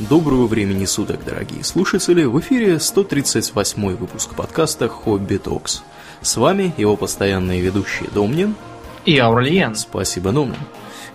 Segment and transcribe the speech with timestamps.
[0.00, 2.24] Доброго времени суток, дорогие слушатели!
[2.24, 5.82] В эфире 138 выпуск подкаста «Хобби Токс».
[6.22, 8.54] С вами его постоянные ведущие Домнин
[9.04, 9.74] и Аурлиен.
[9.74, 10.56] Спасибо, Домнин.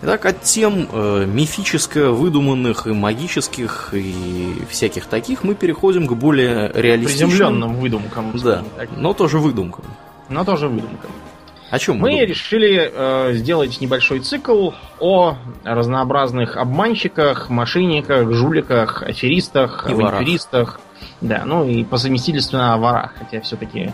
[0.03, 6.71] Итак, от тем э, мифическо выдуманных и магических и всяких таких мы переходим к более
[6.71, 7.29] реалистичным...
[7.31, 8.37] Приземленным выдумкам.
[8.37, 8.63] Да,
[8.95, 9.85] но тоже выдумкам.
[10.29, 11.09] Но тоже выдумкам.
[11.69, 12.11] О чем мы?
[12.11, 20.79] Мы решили э, сделать небольшой цикл о разнообразных обманщиках, мошенниках, жуликах, аферистах, и авантюристах.
[21.19, 23.91] Да, ну и по совместительству о ворах, хотя все-таки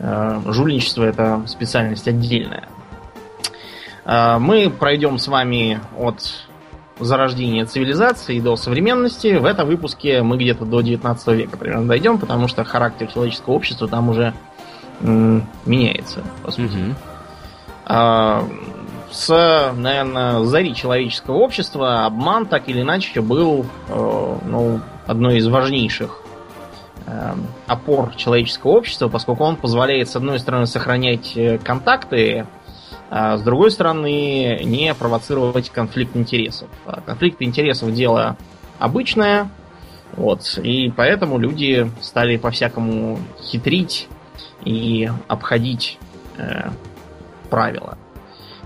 [0.00, 2.68] э, жульничество это специальность отдельная.
[4.04, 6.20] Э, мы пройдем с вами от
[6.98, 9.36] зарождения цивилизации до современности.
[9.36, 13.86] В этом выпуске мы где-то до 19 века примерно дойдем, потому что характер человеческого общества
[13.86, 14.34] там уже
[15.00, 16.76] меняется, по сути.
[16.76, 16.94] Угу.
[17.86, 18.44] А,
[19.14, 26.20] с, наверное, зари человеческого общества обман так или иначе был э, ну, одной из важнейших
[27.06, 27.34] э,
[27.66, 32.46] опор человеческого общества, поскольку он позволяет, с одной стороны, сохранять э, контакты,
[33.08, 36.68] а с другой стороны, не провоцировать конфликт интересов.
[36.84, 38.36] А конфликт интересов дело
[38.80, 39.48] обычное,
[40.16, 44.08] вот, и поэтому люди стали по-всякому хитрить,
[44.64, 45.98] и обходить
[46.38, 46.70] э,
[47.50, 47.98] правила.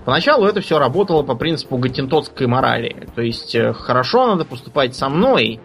[0.05, 3.07] Поначалу это все работало по принципу гатентотской морали.
[3.15, 5.59] То есть э, хорошо надо поступать со мной,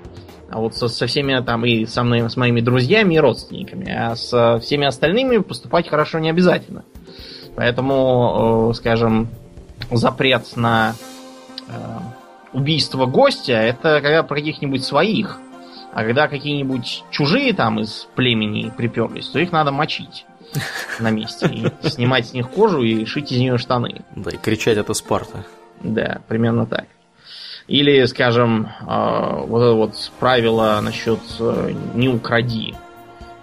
[0.51, 4.17] а вот со, со всеми там и со мной, с моими друзьями и родственниками, а
[4.17, 6.85] со всеми остальными поступать хорошо не обязательно.
[7.57, 9.29] Поэтому, э, скажем,
[9.91, 10.95] запрет на
[11.69, 11.73] э,
[12.53, 15.39] убийство гостя это когда про каких-нибудь своих.
[15.95, 20.27] А когда какие-нибудь чужие там из племени приперлись, то их надо мочить
[20.99, 21.47] на месте.
[21.47, 24.03] И снимать с них кожу и шить из нее штаны.
[24.17, 25.45] Да, и кричать это Спарта.
[25.81, 26.87] Да, примерно так.
[27.69, 32.75] Или, скажем, а, вот это вот правило насчет э, «не укради».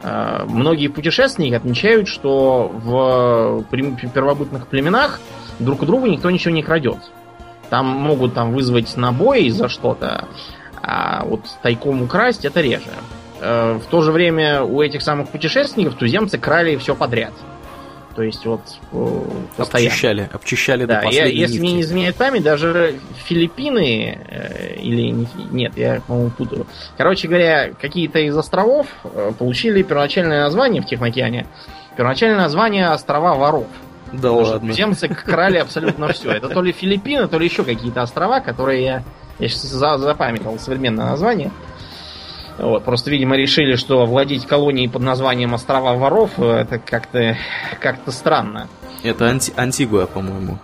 [0.03, 5.21] А, многие путешественники отмечают, что в первобытных племенах
[5.59, 6.99] друг у друга никто ничего не крадет.
[7.69, 10.27] Там могут там вызвать набой за что-то,
[10.91, 12.91] а вот тайком украсть это реже.
[13.39, 17.33] Э, в то же время у этих самых путешественников туземцы крали все подряд.
[18.15, 19.21] То есть вот э,
[19.55, 19.89] постоянно.
[19.89, 25.25] Обчищали, обчищали да, до последней я, Если мне не изменяет память, даже Филиппины э, или
[25.49, 26.67] нет, я, по-моему, путаю.
[26.97, 31.47] Короче говоря, какие-то из островов э, получили первоначальное название в Тихоокеане.
[31.95, 33.67] Первоначальное название острова воров.
[34.11, 34.69] Да Потому ладно.
[34.71, 36.31] Туземцы крали абсолютно все.
[36.31, 39.03] Это то ли Филиппины, то ли еще какие-то острова, которые я
[39.41, 41.51] я сейчас запамятовал современное название.
[42.57, 47.35] Вот, просто, видимо, решили, что владеть колонией под названием острова воров это как-то
[47.79, 48.67] как странно.
[49.03, 50.59] Это анти Антигуа, по-моему.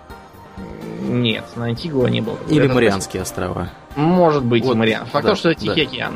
[1.00, 2.38] Нет, на Антигуа не было.
[2.48, 3.70] Или это Марианские острова.
[3.98, 5.06] Может быть, вот, Мариан.
[5.06, 5.90] Факт да, то, что это Тихий да.
[5.90, 6.14] океан.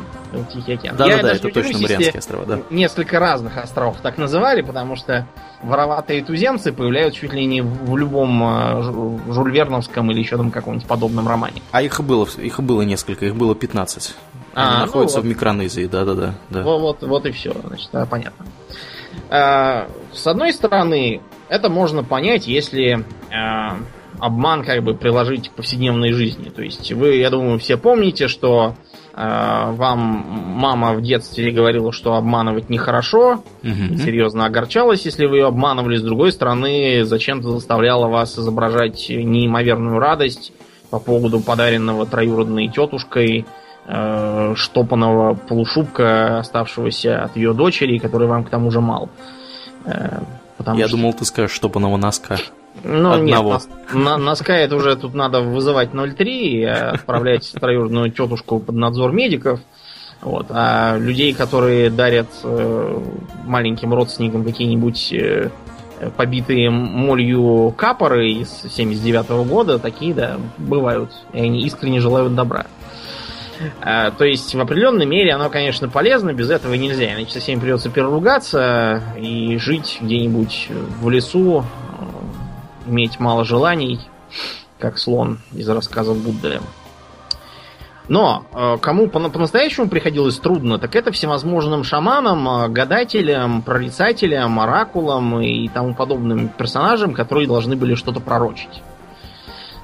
[0.53, 0.97] Тихий океан.
[0.97, 2.61] Да, Я да, да, это точно Марианские острова, да.
[2.71, 5.27] Несколько разных островов так называли, потому что
[5.65, 11.27] вороватые туземцы появляются чуть ли не в любом э, Жульверновском или еще там каком-нибудь подобном
[11.27, 11.61] романе.
[11.73, 14.15] А их было, их было несколько, их было 15.
[14.55, 15.27] Они а, находятся ну, вот.
[15.27, 16.35] в Микронезии, да-да-да.
[16.51, 16.63] Да.
[16.63, 18.47] Вот, вот, вот и все, значит, да, понятно.
[19.29, 23.05] А, с одной стороны, это можно понять, если
[23.35, 23.79] а,
[24.23, 26.49] обман как бы приложить к повседневной жизни.
[26.49, 28.77] То есть вы, я думаю, все помните, что
[29.15, 33.97] э, вам мама в детстве говорила, что обманывать нехорошо, угу.
[33.99, 35.97] серьезно огорчалась, если вы ее обманывали.
[35.97, 40.53] С другой стороны, зачем-то заставляла вас изображать неимоверную радость
[40.89, 43.45] по поводу подаренного троюродной тетушкой
[43.87, 49.11] э, штопанного полушубка, оставшегося от ее дочери, который вам к тому же мал.
[49.85, 50.21] Э,
[50.75, 50.97] Я что...
[50.97, 52.37] думал, ты скажешь штопанного носка.
[52.85, 53.53] Ну, Одного.
[53.53, 58.75] нет, на, на Sky это уже тут надо вызывать 03 и отправлять троюродную тетушку под
[58.75, 59.61] надзор медиков.
[60.21, 60.47] Вот.
[60.51, 63.01] А людей, которые дарят э,
[63.45, 65.51] маленьким родственникам какие-нибудь э,
[66.17, 71.11] побитые молью капоры из 79 -го года, такие, да, бывают.
[71.33, 72.67] И они искренне желают добра.
[73.81, 77.15] А, то есть в определенной мере оно, конечно, полезно, без этого нельзя.
[77.15, 80.69] Иначе со всеми придется переругаться и жить где-нибудь
[81.01, 81.65] в лесу,
[82.87, 84.01] иметь мало желаний,
[84.79, 86.61] как слон из рассказа Будды.
[88.09, 95.69] Но э, кому по-настоящему приходилось трудно, так это всевозможным шаманам, э, гадателям, прорицателям, оракулам и
[95.69, 98.83] тому подобным персонажам, которые должны были что-то пророчить.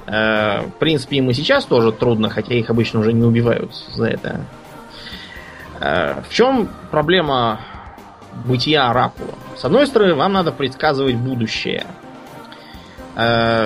[0.05, 4.05] Э, в принципе, им и сейчас тоже трудно, хотя их обычно уже не убивают за
[4.05, 4.41] это.
[5.79, 7.61] В чем проблема
[8.43, 9.33] бытия оракула?
[9.55, 11.85] С одной стороны, вам надо предсказывать будущее–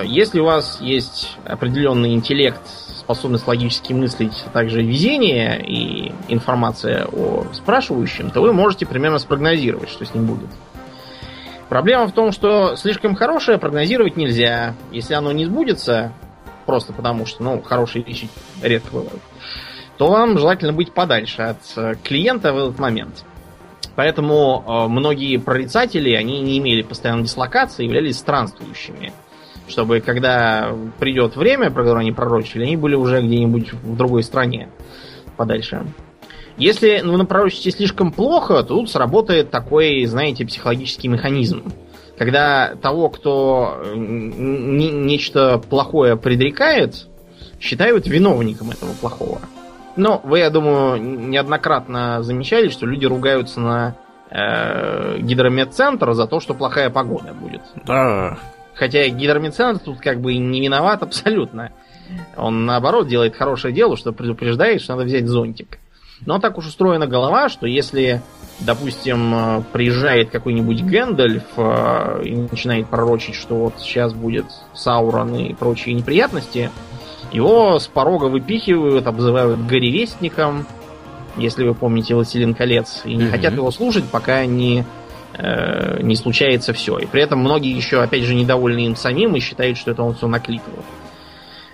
[0.05, 2.61] если у вас есть определенный интеллект,
[3.03, 9.89] способность логически мыслить, а также везение и информация о спрашивающем, то вы можете примерно спрогнозировать,
[9.89, 10.49] что с ним будет.
[11.69, 14.75] Проблема в том, что слишком хорошее прогнозировать нельзя.
[14.91, 16.13] Если оно не сбудется,
[16.65, 18.29] просто потому что, ну, хорошие вещи
[18.61, 19.21] редко бывают,
[19.97, 23.25] то вам желательно быть подальше от э, клиента в этот момент.
[23.95, 29.13] Поэтому э, многие прорицатели, они не имели постоянной дислокации, являлись странствующими.
[29.67, 34.69] Чтобы когда придет время, про которое они пророчили, они были уже где-нибудь в другой стране
[35.37, 35.85] подальше.
[36.57, 41.63] Если вы напророчите слишком плохо, то тут сработает такой, знаете, психологический механизм.
[42.17, 47.07] Когда того, кто нечто плохое предрекает,
[47.59, 49.39] считают виновником этого плохого.
[49.95, 53.95] Но вы, я думаю, неоднократно замечали, что люди ругаются на
[54.29, 57.61] э, гидромедцентр за то, что плохая погода будет.
[57.85, 58.37] Да.
[58.75, 61.71] Хотя гидромедцентр тут как бы не виноват абсолютно.
[62.35, 65.79] Он наоборот делает хорошее дело, что предупреждает, что надо взять зонтик.
[66.25, 68.21] Но так уж устроена голова, что если,
[68.59, 75.95] допустим, приезжает какой-нибудь Гэндальф э, и начинает пророчить, что вот сейчас будет Саурон и прочие
[75.95, 76.71] неприятности,
[77.31, 80.65] его с порога выпихивают, обзывают горевестником,
[81.35, 83.29] если вы помните «Властелин колец», и не mm-hmm.
[83.31, 84.85] хотят его слушать, пока не,
[85.33, 86.97] э, не случается все.
[86.99, 90.15] И при этом многие еще, опять же, недовольны им самим и считают, что это он
[90.15, 90.73] все накликал.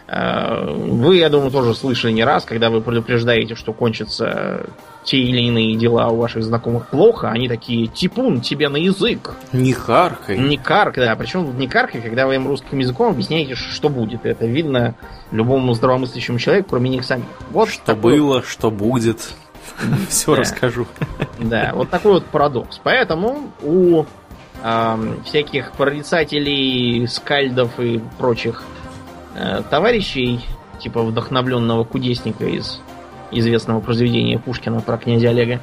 [0.07, 4.65] Э, вы, я думаю, тоже слышали не раз, когда вы предупреждаете, что кончатся
[5.03, 9.33] те или иные дела у ваших знакомых плохо, они такие, типун, тебе на язык.
[9.53, 10.37] Не каркай.
[10.37, 11.15] Не каркай, да.
[11.15, 14.25] Причем не каркай, когда вы им русским языком объясняете, что будет.
[14.25, 14.95] Это видно
[15.31, 17.25] любому здравомыслящему человеку, кроме них самих.
[17.51, 18.17] Вот что такой...
[18.17, 19.33] было, что будет.
[20.09, 20.85] Все расскажу.
[21.39, 22.79] Да, вот такой вот парадокс.
[22.83, 24.05] Поэтому у
[25.23, 28.61] всяких прорицателей, скальдов и прочих
[29.35, 30.41] Э, товарищей,
[30.79, 32.81] типа вдохновленного кудесника из
[33.31, 35.61] известного произведения Пушкина про князя Олега.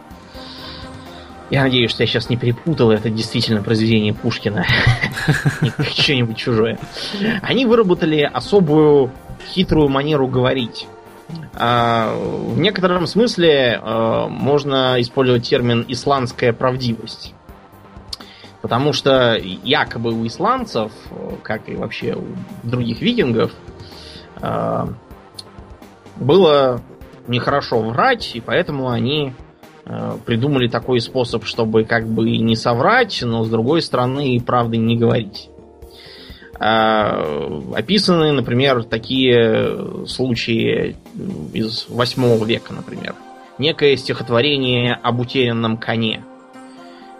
[1.51, 4.65] Я надеюсь, что я сейчас не перепутал, это действительно произведение Пушкина.
[5.91, 6.79] Что-нибудь чужое.
[7.43, 9.11] Они выработали особую
[9.47, 10.87] хитрую манеру говорить.
[11.55, 17.35] А, в некотором смысле э, можно использовать термин «исландская правдивость».
[18.63, 20.91] Потому что якобы у исландцев,
[21.43, 22.25] как и вообще у
[22.63, 23.53] других викингов,
[24.41, 24.87] э,
[26.17, 26.81] было
[27.29, 29.33] нехорошо врать, и поэтому они
[29.85, 34.77] э, придумали такой способ, чтобы как бы не соврать, но с другой стороны и правды
[34.77, 35.51] не говорить.
[36.59, 40.97] Э, описаны, например, такие случаи
[41.53, 43.15] из 8 века, например.
[43.59, 46.23] Некое стихотворение об утерянном коне–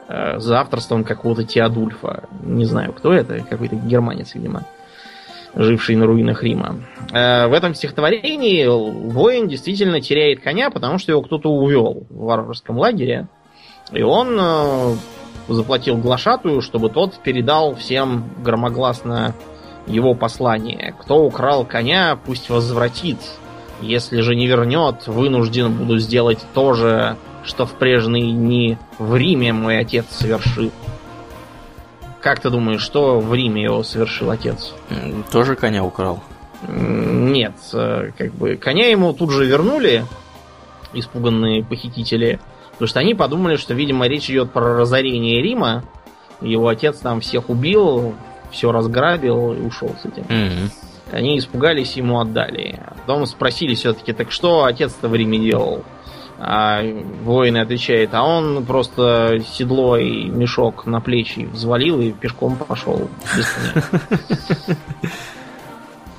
[0.09, 2.29] э, за авторством какого-то Теодульфа.
[2.43, 4.65] Не знаю, кто это, какой-то германец, видимо,
[5.55, 6.81] живший на руинах Рима.
[7.13, 12.79] Э, в этом стихотворении воин действительно теряет коня, потому что его кто-то увел в варварском
[12.79, 13.29] лагере.
[13.93, 14.95] И он э,
[15.49, 19.35] заплатил глашатую, чтобы тот передал всем громогласно
[19.87, 20.95] его послание.
[21.01, 23.19] Кто украл коня, пусть возвратит.
[23.81, 27.17] Если же не вернет, вынужден буду сделать то же
[27.47, 30.71] что в прежние дни в Риме мой отец совершил.
[32.21, 34.75] Как ты думаешь, что в Риме его совершил отец?
[35.31, 36.23] Тоже коня украл.
[36.69, 40.05] Нет, э, как бы коня ему тут же вернули,
[40.93, 42.41] испуганные похитители,
[42.77, 45.85] потому что они подумали, что, видимо, речь идет про разорение Рима.
[46.43, 48.15] Его отец там всех убил,
[48.51, 50.25] все разграбил и ушел с этим.
[50.25, 50.71] Mm-hmm.
[51.13, 52.81] Они испугались, ему отдали.
[53.07, 55.85] Потом спросили все-таки, так что отец-то в Риме делал?
[56.39, 56.83] А
[57.23, 63.09] воин отвечает, а он просто седло и мешок на плечи взвалил и пешком пошел.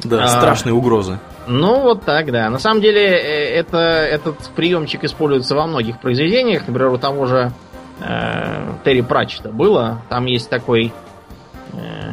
[0.04, 1.20] Да, а, страшные угрозы.
[1.48, 2.50] Ну, вот так, да.
[2.50, 6.68] На самом деле, э, это, этот приемчик используется во многих произведениях.
[6.68, 7.52] Например, у того же
[8.02, 10.02] э, Терри Пратчета было.
[10.10, 10.94] Там есть такой
[11.74, 12.12] э,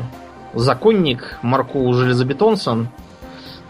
[0.54, 2.88] законник Марку Железобетонсон,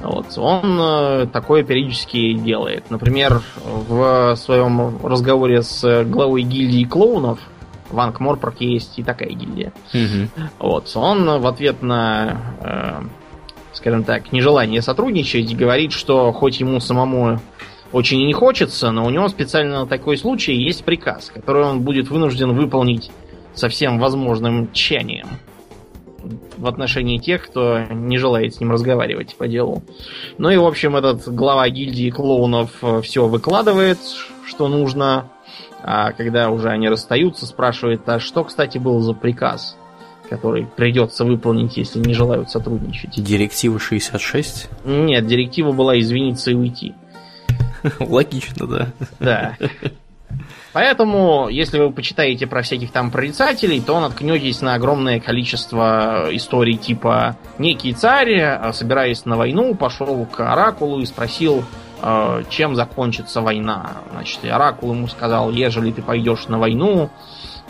[0.05, 0.27] вот.
[0.37, 2.91] Он э, такое периодически делает.
[2.91, 7.39] Например, в своем разговоре с главой гильдии клоунов
[7.91, 9.73] в Анкморпорке есть и такая гильдия.
[9.95, 10.49] Угу.
[10.59, 10.91] Вот.
[10.95, 13.03] Он в ответ на, э,
[13.75, 17.41] скажем так, нежелание сотрудничать говорит, что хоть ему самому
[17.93, 21.83] очень и не хочется, но у него специально на такой случай есть приказ, который он
[21.83, 23.11] будет вынужден выполнить
[23.55, 25.29] со всем возможным тщанием
[26.57, 29.83] в отношении тех, кто не желает с ним разговаривать по делу.
[30.39, 33.99] Ну и, в общем, этот глава гильдии клоунов э, все выкладывает,
[34.47, 35.31] что нужно.
[35.83, 39.77] А когда уже они расстаются, спрашивает, а что, кстати, был за приказ?
[40.29, 43.23] Который придется выполнить, если не желают сотрудничать.
[43.23, 44.69] Директива 66?
[44.85, 46.95] Нет, директива была извиниться и уйти.
[48.01, 48.89] Логично, да.
[49.21, 49.57] Да.
[50.73, 57.37] Поэтому, если вы почитаете про всяких там прорицателей, то наткнетесь на огромное количество историй типа
[57.59, 61.65] «Некий царь, собираясь на войну, пошел к Оракулу и спросил,
[62.03, 63.93] э, чем закончится война.
[64.11, 67.11] Значит, и Оракул ему сказал, ежели ты пойдешь на войну,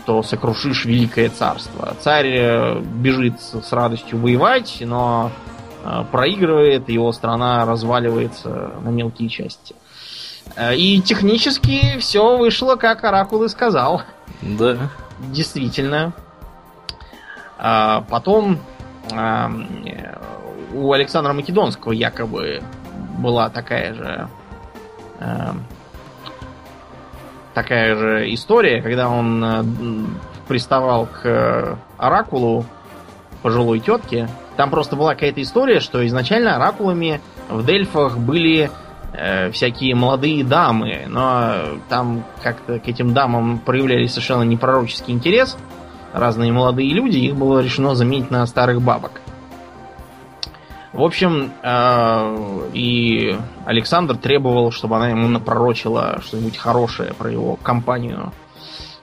[0.05, 1.95] то сокрушишь великое царство.
[1.99, 5.31] Царь э, бежит с радостью воевать, но
[5.83, 9.75] э, проигрывает, его страна разваливается на мелкие части.
[10.55, 14.03] Э, и технически все вышло, как Оракул и сказал.
[14.41, 14.89] Да.
[15.31, 16.13] Действительно.
[17.57, 18.59] А потом
[20.73, 22.61] у Александра Македонского якобы
[23.17, 24.27] была такая же
[27.55, 29.63] такая же история, когда он э,
[30.47, 32.65] приставал к э, Оракулу
[33.41, 34.29] пожилой тетке.
[34.57, 38.69] Там просто была какая-то история, что изначально оракулами в Дельфах были
[39.13, 45.57] э, всякие молодые дамы, но там как-то к этим дамам проявляли совершенно непророческий интерес.
[46.13, 49.21] Разные молодые люди, их было решено заменить на старых бабок.
[50.95, 58.31] В общем, э, и Александр требовал, чтобы она ему напророчила что-нибудь хорошее про его компанию.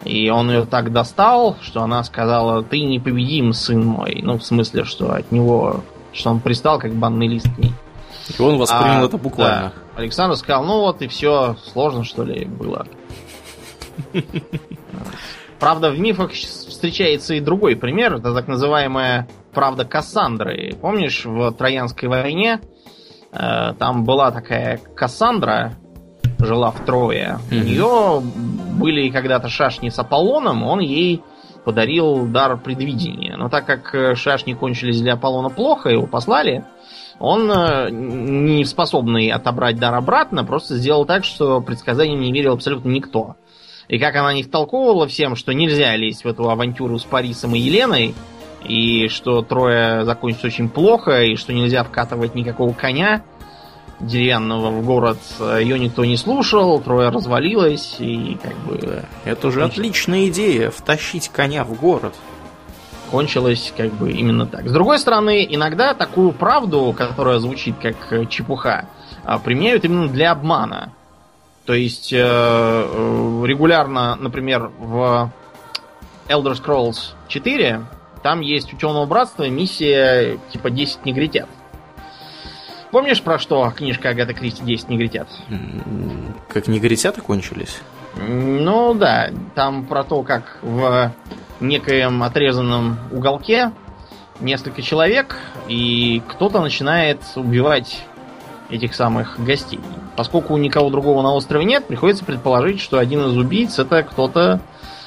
[0.03, 4.21] И он ее так достал, что она сказала, ты непобедим, сын мой.
[4.23, 5.85] Ну, в смысле, что от него,
[6.15, 7.75] что он пристал, как банный лист к ней.
[8.39, 9.73] И он воспринял а, это буквально.
[9.95, 10.01] Да.
[10.01, 12.87] Александр сказал, ну вот и все, сложно что ли было.
[15.61, 18.15] Правда, в мифах встречается и другой пример.
[18.15, 20.77] Это так называемая правда Кассандры.
[20.81, 22.61] Помнишь, в Троянской войне
[23.33, 25.75] э, там была такая Кассандра,
[26.39, 27.39] жила в Трое.
[27.51, 27.61] Mm-hmm.
[27.61, 28.23] У нее
[28.79, 31.23] были когда-то шашни с Аполлоном, он ей
[31.65, 33.37] подарил дар предвидения.
[33.37, 36.65] Но так как э, шашни кончились для Аполлона плохо, его послали,
[37.19, 42.89] он, э, не способный отобрать дар обратно, просто сделал так, что предсказаниям не верил абсолютно
[42.89, 43.37] никто.
[43.89, 47.59] И как она не втолковывала всем, что нельзя лезть в эту авантюру с Парисом и
[47.59, 48.15] Еленой,
[48.65, 53.23] и что трое закончится очень плохо, и что нельзя вкатывать никакого коня
[54.01, 59.05] деревянного в город, ее никто не слушал, трое развалилось, и как бы...
[59.25, 59.79] Это же кончилось.
[59.79, 62.15] отличная идея, втащить коня в город.
[63.11, 64.69] Кончилось как бы именно так.
[64.69, 68.87] С другой стороны, иногда такую правду, которая звучит как чепуха,
[69.25, 70.93] а, применяют именно для обмана.
[71.65, 75.31] То есть э, э, регулярно, например, в
[76.29, 77.83] Elder Scrolls 4
[78.23, 81.49] там есть у Темного Братства миссия типа 10 негритят.
[82.91, 85.29] Помнишь, про что книжка Агата Кристи 10 негритят?
[86.49, 87.81] Как негритята кончились?
[88.17, 91.11] Ну да, там про то, как в
[91.61, 93.73] некоем отрезанном уголке
[94.41, 95.39] несколько человек,
[95.69, 98.05] и кто-то начинает убивать
[98.69, 99.81] этих самых гостей.
[100.17, 104.61] Поскольку никого другого на острове нет, приходится предположить, что один из убийц это кто-то...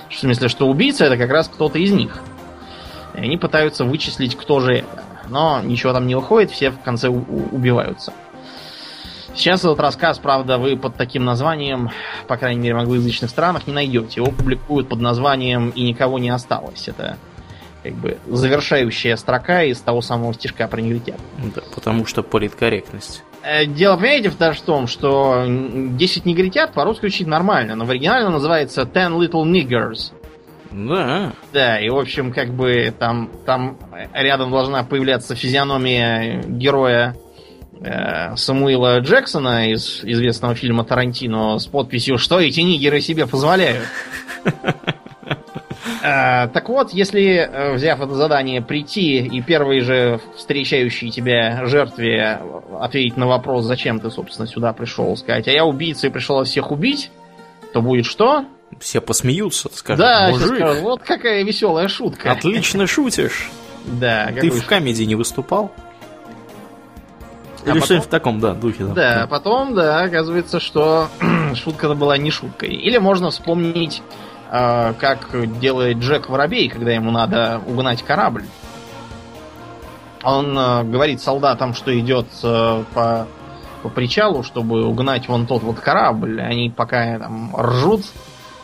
[0.09, 2.19] В смысле, что убийца это как раз кто-то из них.
[3.15, 5.03] И они пытаются вычислить, кто же это.
[5.29, 8.13] Но ничего там не выходит, все в конце убиваются.
[9.35, 11.89] Сейчас этот рассказ, правда, вы под таким названием,
[12.27, 14.21] по крайней мере, в англоязычных странах не найдете.
[14.21, 16.87] Его публикуют под названием «И никого не осталось».
[16.87, 17.17] Это
[17.83, 21.19] как бы завершающая строка из того самого стишка про негритят.
[21.53, 23.23] Да, потому что политкорректность.
[23.43, 28.31] Э, дело, понимаете, в том, что 10 негритят по-русски звучит нормально, но в оригинале он
[28.31, 30.13] называется Ten Little Niggers.
[30.75, 31.31] Да.
[31.53, 33.77] Да, и в общем, как бы там, там
[34.13, 37.15] рядом должна появляться физиономия героя
[37.79, 43.85] э, Самуила Джексона из известного фильма Тарантино с подписью «Что эти нигеры себе позволяют?»
[46.07, 52.39] А, так вот, если, э, взяв это задание, прийти и первый же встречающий тебя жертве
[52.79, 56.71] ответить на вопрос, зачем ты, собственно, сюда пришел, сказать, а я убийца и пришел всех
[56.71, 57.09] убить,
[57.73, 58.45] то будет что?
[58.79, 60.57] Все посмеются, скажут, да, мужик.
[60.57, 62.31] Скажут, вот какая веселая шутка.
[62.31, 63.49] Отлично шутишь.
[63.85, 64.31] Да.
[64.39, 65.71] Ты в комедии не выступал?
[67.65, 68.83] А Или что-нибудь в таком, да, духе.
[68.85, 71.07] Да, да потом, да, оказывается, что
[71.55, 72.69] шутка-то была не шуткой.
[72.69, 74.03] Или можно вспомнить
[74.51, 78.45] э, как делает Джек Воробей, когда ему надо угнать корабль.
[80.23, 83.27] Он э, говорит солдатам, что идет э, по,
[83.81, 86.41] по причалу, чтобы угнать вон тот вот корабль.
[86.41, 88.03] Они пока там ржут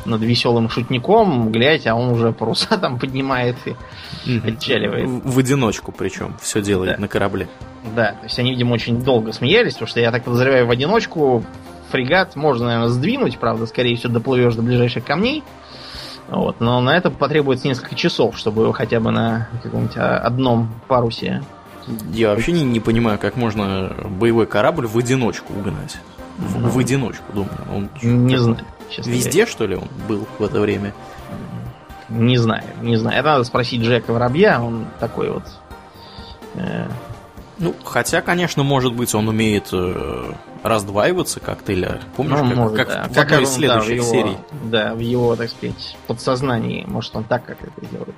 [0.05, 5.07] над веселым шутником, глядь, а он уже паруса там поднимает и отчаливает.
[5.23, 7.01] В одиночку причем все делает да.
[7.01, 7.47] на корабле.
[7.95, 11.43] Да, то есть они, видимо, очень долго смеялись, потому что я так подозреваю, в одиночку
[11.91, 15.43] фрегат можно, наверное, сдвинуть, правда, скорее всего, доплывешь до ближайших камней.
[16.27, 16.61] Вот.
[16.61, 21.43] Но на это потребуется несколько часов, чтобы его хотя бы на каком-нибудь а, одном парусе.
[22.13, 25.97] Я вообще не, не понимаю, как можно боевой корабль в одиночку угнать.
[26.37, 26.69] В, Ну.
[26.69, 27.57] в одиночку, думаю.
[27.73, 28.65] Он Не знаю.
[28.91, 29.47] Честно Везде, говоря.
[29.51, 30.93] что ли, он был в это время?
[32.09, 33.19] Не знаю, не знаю.
[33.19, 35.43] Это надо спросить Джека Воробья, он такой вот.
[36.55, 36.87] э,
[37.57, 40.33] Ну, хотя, конечно, может быть, он умеет э,
[40.63, 43.23] раздваиваться как-то, или помнишь, ну, как, может, как да.
[43.23, 44.37] Как он, из следующих да, в его, серий.
[44.63, 46.83] Да, в его, так сказать, подсознании.
[46.85, 48.15] Может, он так как это делает.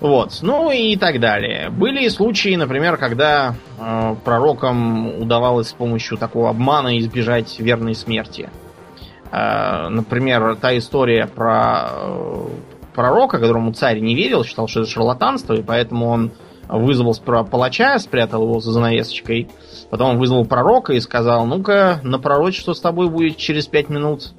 [0.00, 1.68] Вот, ну и так далее.
[1.68, 8.48] Были случаи, например, когда э, пророкам удавалось с помощью такого обмана избежать верной смерти.
[8.48, 8.69] Э,
[9.32, 12.46] например, та история про э,
[12.94, 16.32] пророка, которому царь не верил, считал, что это шарлатанство, и поэтому он
[16.68, 19.48] вызвал сперва палача, спрятал его за занавесочкой,
[19.90, 24.32] потом он вызвал пророка и сказал, ну-ка, напророчь, что с тобой будет через пять минут.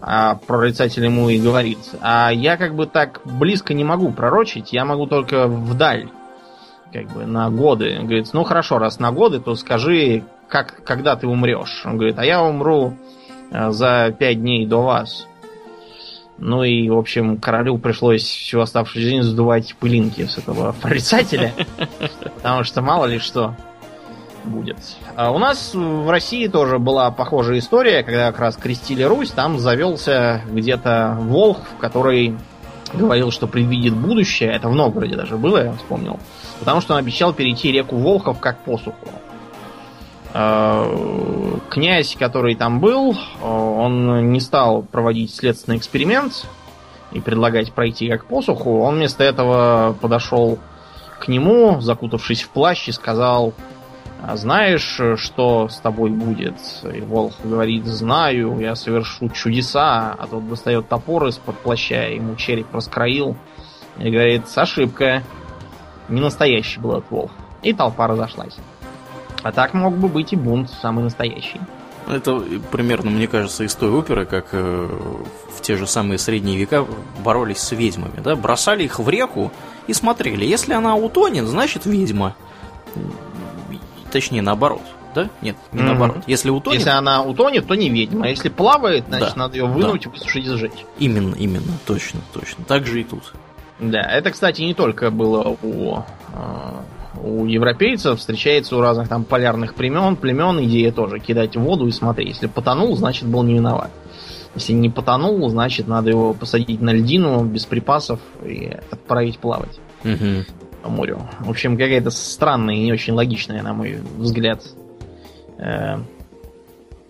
[0.00, 4.84] А прорицатель ему и говорит, а я как бы так близко не могу пророчить, я
[4.84, 6.08] могу только вдаль,
[6.92, 7.96] как бы на годы.
[7.98, 11.82] Он говорит, ну хорошо, раз на годы, то скажи, как, когда ты умрешь.
[11.84, 13.17] Он говорит, а я умру э,
[13.50, 15.26] за пять дней до вас.
[16.38, 21.52] Ну и, в общем, королю пришлось всю оставшуюся жизнь сдувать пылинки с этого прорицателя,
[22.36, 23.54] потому что мало ли что
[24.44, 24.76] будет.
[25.16, 29.58] А у нас в России тоже была похожая история, когда как раз крестили Русь, там
[29.58, 32.36] завелся где-то волк, который
[32.94, 34.50] говорил, что предвидит будущее.
[34.50, 36.18] Это в Новгороде даже было, я вспомнил.
[36.60, 39.08] Потому что он обещал перейти реку Волхов как посуху.
[40.34, 46.46] Э, Князь, который там был, э, он не стал проводить следственный эксперимент
[47.12, 48.80] и предлагать пройти как посуху.
[48.80, 50.58] Он вместо этого подошел
[51.18, 53.54] к нему, закутавшись в плащ, и сказал,
[54.22, 56.56] «А знаешь, что с тобой будет?
[56.82, 62.74] И Волх говорит, знаю, я совершу чудеса, а тот достает топор из-под плаща, ему череп
[62.74, 63.36] раскроил,
[63.98, 65.22] и говорит, ошибка,
[66.08, 67.30] не настоящий был этот Волх.
[67.62, 68.56] И толпа разошлась.
[69.42, 71.60] А так мог бы быть и бунт, самый настоящий.
[72.08, 72.42] Это
[72.72, 74.88] примерно, мне кажется, из той оперы, как э,
[75.54, 76.86] в те же самые средние века
[77.22, 78.34] боролись с ведьмами, да?
[78.34, 79.52] Бросали их в реку
[79.86, 80.44] и смотрели.
[80.44, 82.34] Если она утонет, значит ведьма.
[84.10, 84.80] Точнее, наоборот,
[85.14, 85.28] да?
[85.42, 85.86] Нет, не Мгм.
[85.88, 86.16] наоборот.
[86.26, 88.24] Если утонет, Если она утонет, то не ведьма.
[88.24, 90.86] А если плавает, значит Да, надо ее вынуть, высушить и сжечь.
[90.98, 92.64] именно, именно, точно, точно.
[92.64, 93.34] Так же и тут.
[93.80, 96.02] Да, это, кстати, не только было у, э,
[97.22, 101.92] у европейцев, встречается у разных там полярных племен, племен идея тоже кидать в воду и
[101.92, 102.28] смотреть.
[102.28, 103.90] Если потонул, значит был не виноват.
[104.54, 110.44] Если не потонул, значит надо его посадить на льдину без припасов и отправить плавать Мгм.
[110.82, 111.20] по морю.
[111.40, 114.62] В общем, какая-то странная и не очень логичная, на мой взгляд,
[115.58, 115.98] э,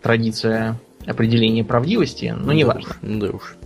[0.02, 2.96] традиция определения правдивости, но не Да важно.
[3.00, 3.56] Да уж.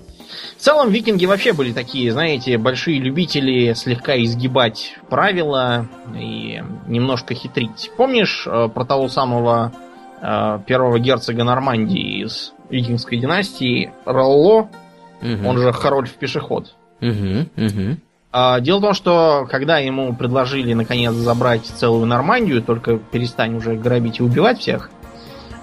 [0.56, 5.86] В целом, викинги вообще были такие, знаете, большие любители слегка изгибать правила
[6.18, 7.90] и немножко хитрить.
[7.96, 9.72] Помнишь э, про того самого
[10.20, 14.68] э, первого герцога Нормандии из викингской династии Ролло,
[15.20, 15.46] Мгм.
[15.46, 16.74] он же Харольф Пешеход?
[17.00, 18.00] Мгм, мгм.
[18.32, 23.74] А, Дело в том, что когда ему предложили наконец забрать целую Нормандию, только перестань уже
[23.76, 24.90] грабить и убивать всех,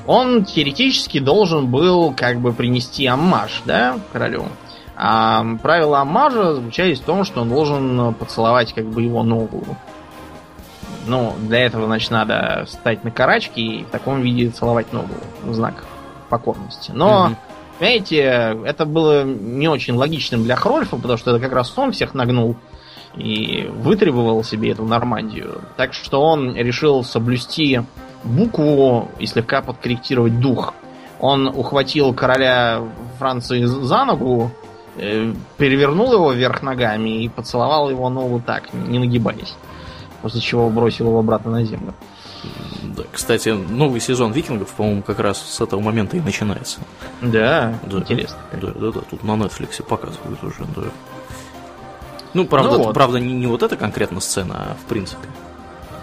[0.05, 4.45] он теоретически должен был как бы принести аммаж, да, королю.
[5.01, 9.63] А правило аммажа заключались в том, что он должен поцеловать как бы его ногу.
[11.07, 15.53] Ну, для этого, значит, надо встать на карачки и в таком виде целовать ногу в
[15.53, 15.85] знак
[16.29, 16.91] покорности.
[16.93, 17.37] Но Мгм.
[17.79, 22.13] Понимаете, это было не очень логичным для Хрольфа, потому что это как раз он всех
[22.13, 22.57] нагнул
[23.15, 25.61] и вытребовал себе эту Нормандию.
[25.77, 27.81] Так что он решил соблюсти
[28.25, 30.73] букву и слегка подкорректировать дух.
[31.21, 32.81] Он ухватил короля
[33.17, 34.51] Франции за ногу,
[35.57, 39.55] перевернул его вверх ногами и поцеловал его ногу так, не нагибаясь.
[40.21, 41.93] После чего бросил его обратно на землю.
[42.83, 46.79] Да, кстати, новый сезон Викингов, по-моему, как раз с этого момента и начинается.
[47.21, 47.97] Да, Да.
[47.99, 48.37] интересно.
[48.53, 50.83] Да, да, да, тут на Netflix показывают уже, да.
[52.33, 52.93] Ну, правда, Ну вот.
[52.93, 55.27] правда не, не вот эта конкретно сцена, а в принципе.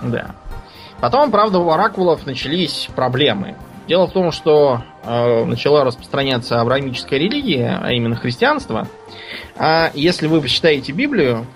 [0.03, 0.35] Да.
[1.01, 3.55] Потом, правда, у оракулов начались проблемы.
[3.87, 8.89] Дело в том, что э, начала распространяться авраамическая религия, а именно христианство.
[9.57, 11.47] А если вы почитаете Библию,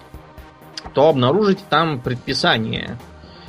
[0.94, 2.98] то обнаружите там предписание.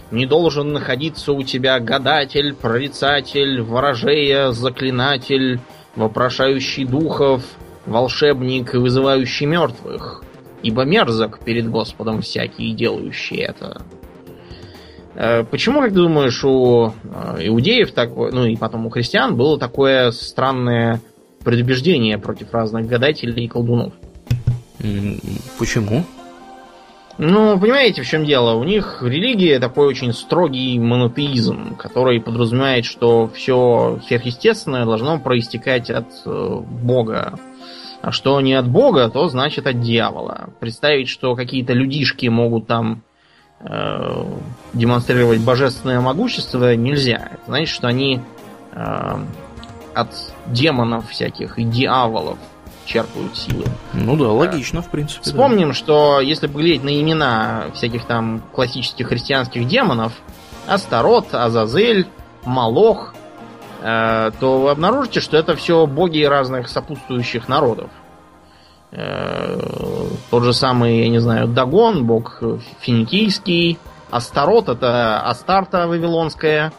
[0.10, 5.60] Не должен находиться у тебя гадатель, прорицатель, ворожея, заклинатель,
[5.96, 7.44] вопрошающий духов,
[7.86, 10.24] волшебник и вызывающий мертвых.
[10.64, 13.84] Ибо мерзок перед Господом всякий, делающий это.
[15.16, 19.60] Э, Почему, как ты думаешь, у э, иудеев такое, ну и потом у христиан было
[19.60, 21.02] такое странное
[21.44, 23.94] предубеждение против разных гадателей и колдунов?
[25.60, 26.04] Почему?
[27.18, 28.56] Ну, понимаете, в чем дело?
[28.56, 36.08] У них религия такой очень строгий монотеизм, который подразумевает, что все сверхъестественное должно проистекать от
[36.26, 37.38] э, Бога.
[38.02, 40.50] А что не от Бога, то значит от дьявола.
[40.60, 43.04] Представить, что какие-то людишки могут там
[43.64, 44.24] э,
[44.74, 47.30] демонстрировать божественное могущество, нельзя.
[47.34, 48.22] Это значит, что они
[48.72, 49.26] э,
[49.94, 52.38] от демонов всяких и дьяволов
[52.86, 53.66] черпают силы.
[53.94, 55.24] Ну да, логично, в принципе.
[55.24, 55.74] Вспомним, да.
[55.74, 60.14] что если поглядеть на имена всяких там классических христианских демонов,
[60.68, 62.08] Астарот, Азазель,
[62.44, 63.14] Малох,
[63.82, 67.90] э, то вы обнаружите, что это все боги разных сопутствующих народов.
[68.92, 69.60] Э,
[70.30, 72.42] тот же самый, я не знаю, Дагон, бог
[72.80, 73.78] финикийский,
[74.10, 76.74] Астарот это Астарта вавилонская,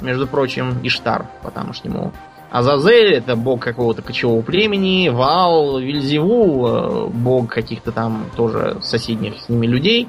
[0.00, 2.12] между прочим, Иштар по-тамошнему.
[2.50, 9.48] Азазель это бог какого-то кочевого племени, Вал, Вильзевул, э, бог каких-то там тоже соседних с
[9.48, 10.08] ними людей.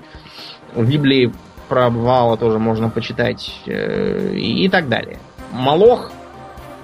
[0.74, 1.34] В Библии
[1.68, 5.20] про Вала тоже можно почитать э, и так далее.
[5.52, 6.12] Малох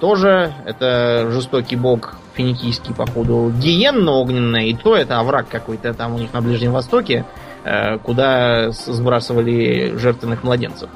[0.00, 3.52] тоже это жестокий бог финикийский, походу.
[3.58, 7.24] Гиенна огненная, и то это овраг какой-то там у них на Ближнем Востоке,
[7.64, 10.90] э, куда сбрасывали жертвенных младенцев.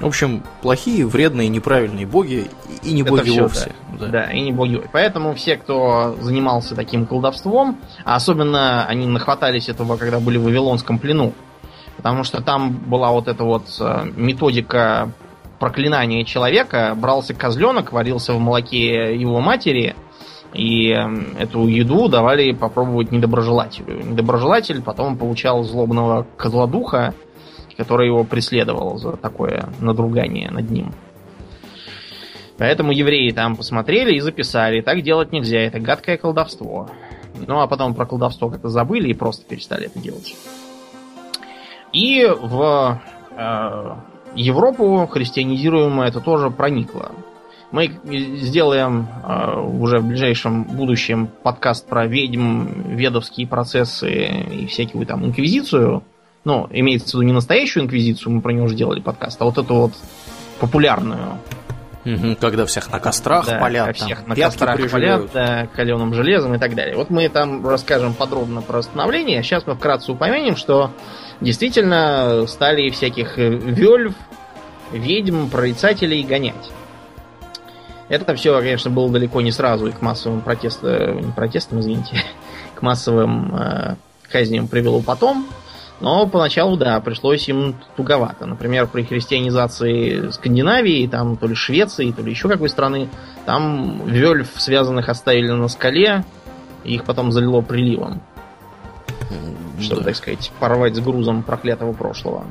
[0.00, 2.48] В общем, плохие, вредные, неправильные боги
[2.82, 3.72] и не боги все, вовсе.
[3.98, 4.06] Да.
[4.08, 4.82] да, и не боги.
[4.92, 10.98] Поэтому все, кто занимался таким колдовством, а особенно они нахватались этого, когда были в Вавилонском
[10.98, 11.32] плену,
[11.96, 15.10] потому что там была вот эта вот э, методика
[15.58, 16.94] проклинания человека.
[16.96, 19.94] Брался козленок, варился в молоке его матери,
[20.52, 24.02] и эм, эту еду давали попробовать недоброжелателю.
[24.04, 27.14] Недоброжелатель потом получал злобного козлодуха,
[27.76, 30.92] который его преследовал за такое надругание над ним.
[32.58, 34.82] Поэтому евреи там посмотрели и записали.
[34.82, 36.88] Так делать нельзя, это гадкое колдовство.
[37.46, 40.36] Ну а потом про колдовство как-то забыли и просто перестали это делать.
[41.92, 43.00] И в
[43.36, 43.96] э,
[44.34, 47.12] Европу христианизируемое это тоже проникло.
[47.72, 55.24] Мы сделаем э, уже в ближайшем будущем подкаст про ведьм, ведовские процессы и всякую там
[55.24, 56.04] инквизицию.
[56.44, 59.56] Ну, имеется в виду не настоящую инквизицию, мы про нее уже делали подкаст, а вот
[59.56, 59.92] эту вот
[60.60, 61.38] популярную.
[62.40, 65.30] когда всех на кострах да, палят, всех там, на кострах прижигают.
[65.30, 66.94] палят, да, каленым железом и так далее.
[66.94, 69.40] Вот мы там расскажем подробно про становление.
[69.40, 70.90] А сейчас мы вкратце упомянем, что
[71.40, 74.14] действительно стали всяких вельв,
[74.92, 76.70] ведьм, прорицателей гонять.
[78.12, 82.22] Это все, конечно, было далеко не сразу и к массовым протестам, э, не протестам, извините,
[82.74, 83.96] к массовым э,
[84.30, 85.46] казням привело потом.
[85.98, 88.44] Но поначалу, да, пришлось им туговато.
[88.44, 93.08] Например, при христианизации Скандинавии, там то ли Швеции, то ли еще какой страны,
[93.46, 96.22] там вельф связанных оставили на скале,
[96.84, 98.20] и их потом залило приливом.
[99.80, 100.08] Чтобы, да.
[100.08, 102.44] так сказать, порвать с грузом проклятого прошлого.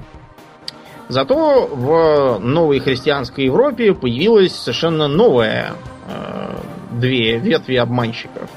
[1.11, 5.73] Зато в новой христианской Европе появилась совершенно новая
[6.07, 6.55] э,
[6.91, 8.49] две ветви обманщиков.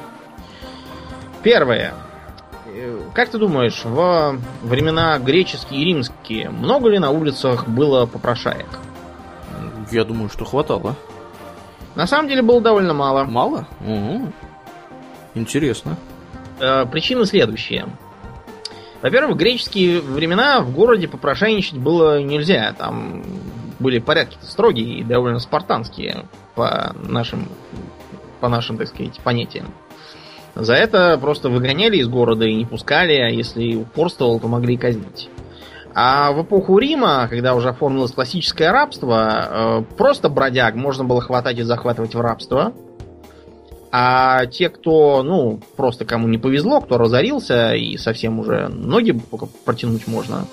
[1.43, 1.95] Первое
[3.13, 8.67] как ты думаешь, во времена греческие и римские много ли на улицах было попрошаек?
[9.91, 10.97] Я думаю, что хватало.
[11.95, 13.25] На самом деле было довольно мало.
[13.25, 13.69] Мало?
[13.81, 14.33] Угу.
[15.35, 15.97] Интересно.
[16.59, 17.87] Э, причины следующие.
[19.05, 22.75] Во-первых, в греческие времена в городе попрошайничать было нельзя.
[22.79, 23.23] Там
[23.79, 27.51] были порядки строгие и довольно спартанские по нашим,
[28.41, 29.67] по нашим, так сказать, понятиям.
[30.55, 35.29] За это просто выгоняли из города и не пускали, а если упорствовал, то могли казнить.
[35.95, 41.59] А в эпоху Рима, когда уже оформилось классическое рабство, э, просто бродяг можно было хватать
[41.59, 42.73] и захватывать в рабство.
[43.97, 49.17] А те, кто, ну, просто кому не повезло, кто разорился и совсем уже ноги
[49.65, 50.47] протянуть можно,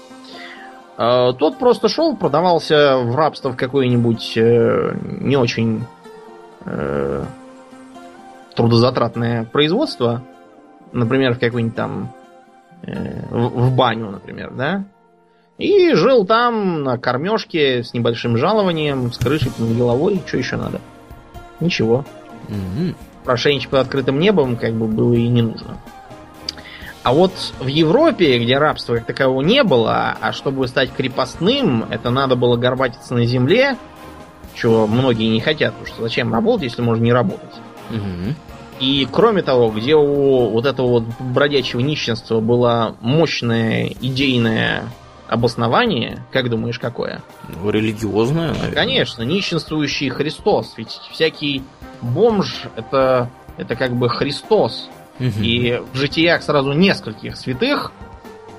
[1.00, 5.84] э, тот просто шел, продавался в рабство в какое-нибудь э, не очень
[8.56, 10.22] трудозатратное производство,
[10.92, 12.14] например, в какой-нибудь там
[12.84, 14.84] э, в, баню, например, да,
[15.58, 20.80] и жил там на кормежке с небольшим жалованием, с крышей над головой, что еще надо?
[21.60, 22.06] Ничего.
[22.48, 22.94] Угу.
[23.24, 25.78] Прошенничать под открытым небом как бы было и не нужно.
[27.04, 32.12] А вот в Европе, где рабства как такового не было, а чтобы стать крепостным, это
[32.12, 33.76] надо было горбатиться на земле,
[34.54, 37.56] чего многие не хотят, потому что зачем работать, если можно не работать.
[37.90, 38.36] Угу.
[38.82, 44.84] И кроме того, где у вот этого вот бродячего нищенства было мощное идейное
[45.32, 47.22] обоснование, как думаешь, какое?
[47.48, 48.74] Ну, религиозное, наверное.
[48.74, 50.74] Конечно, нищенствующий Христос.
[50.76, 51.64] Ведь всякий
[52.02, 54.90] бомж это, это как бы Христос.
[55.20, 55.30] Угу.
[55.42, 57.94] И в житиях сразу нескольких святых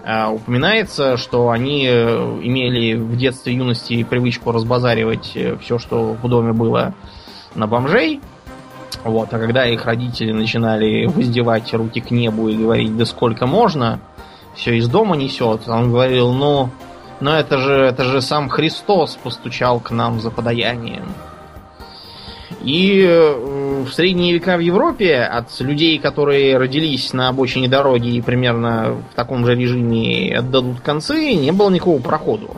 [0.02, 6.14] э, упоминается, что они э, имели в детстве и юности привычку разбазаривать э, все, что
[6.14, 6.94] в доме было
[7.54, 8.22] на бомжей.
[9.04, 14.00] Вот, а когда их родители начинали воздевать руки к небу и говорить, да сколько можно,
[14.55, 16.71] все из дома несет, он говорил, ну,
[17.21, 21.15] но это же, это же сам Христос постучал к нам за подаянием.
[22.62, 28.21] И э, в средние века в Европе от людей, которые родились на обочине дороги и
[28.21, 32.49] примерно в таком же режиме отдадут концы, не было никакого прохода.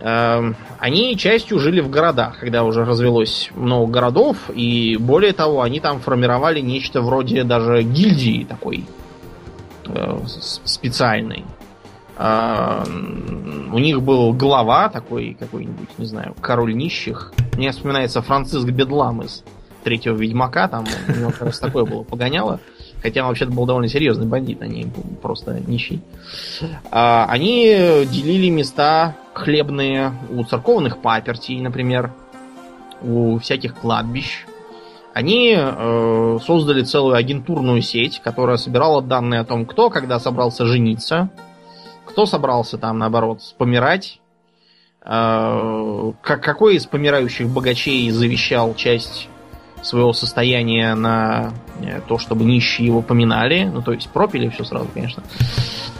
[0.00, 5.80] Эм, они частью жили в городах, когда уже развелось много городов, и более того, они
[5.80, 8.84] там формировали нечто вроде даже гильдии такой
[9.88, 10.18] э,
[10.64, 11.44] специальной.
[12.18, 12.84] А,
[13.72, 17.32] у них был глава такой, какой-нибудь, не знаю, король нищих.
[17.56, 19.44] Мне вспоминается Франциск Бедлам из
[19.84, 22.58] третьего Ведьмака, там у него как раз такое было погоняло.
[23.02, 24.86] Хотя он вообще-то был довольно серьезный бандит, а не
[25.22, 26.00] просто нищий.
[26.90, 27.66] А, они
[28.10, 32.12] делили места хлебные у церковных папертей, например,
[33.02, 34.46] у всяких кладбищ.
[35.16, 41.30] Они э, создали целую агентурную сеть, которая собирала данные о том, кто когда собрался жениться,
[42.04, 44.20] кто собрался там, наоборот, помирать?
[45.02, 49.30] Э, какой из помирающих богачей завещал часть
[49.80, 53.70] своего состояния на э, то, чтобы нищие его поминали?
[53.72, 55.22] Ну, то есть пропили все сразу, конечно.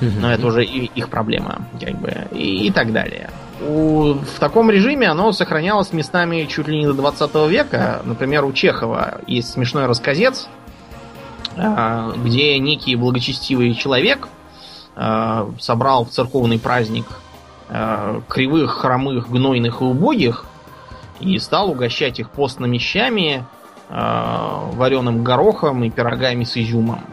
[0.02, 2.12] Но это уже их проблема, как бы.
[2.32, 3.30] И, и так далее.
[3.60, 8.02] У, в таком режиме оно сохранялось местами чуть ли не до 20 века.
[8.04, 10.48] Например, у Чехова есть смешной рассказец,
[11.56, 14.28] э, где некий благочестивый человек
[14.96, 17.04] Э, собрал в церковный праздник
[17.68, 20.46] э, кривых, хромых, гнойных и убогих
[21.20, 23.44] и стал угощать их постными щами,
[23.88, 27.04] вареным горохом и пирогами с изюмом.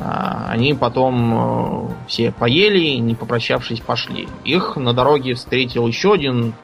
[0.00, 4.28] Они потом все поели, не попрощавшись, пошли.
[4.44, 6.54] Их на дороге встретил еще один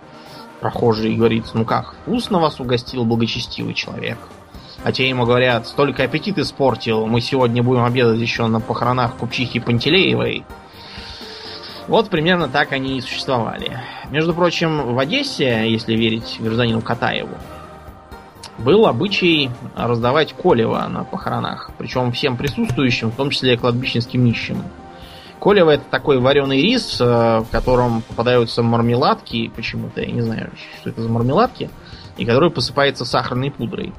[0.61, 4.19] прохожий и говорит, ну как, вкусно вас угостил благочестивый человек.
[4.85, 9.61] А те ему говорят, столько аппетит испортил, мы сегодня будем обедать еще на похоронах купчихи
[9.61, 10.45] Пантелеевой.
[11.89, 13.81] Вот примерно так они и существовали.
[14.11, 17.37] Между прочим, в Одессе, если верить гражданину Катаеву,
[18.59, 21.71] был обычай раздавать колево на похоронах.
[21.79, 24.63] Причем всем присутствующим, в том числе кладбищенским нищим.
[25.41, 30.91] Колево это такой вареный рис, э, в котором попадаются мармеладки, почему-то, я не знаю, что
[30.91, 31.71] это за мармеладки,
[32.17, 33.93] и который посыпается сахарной пудрой.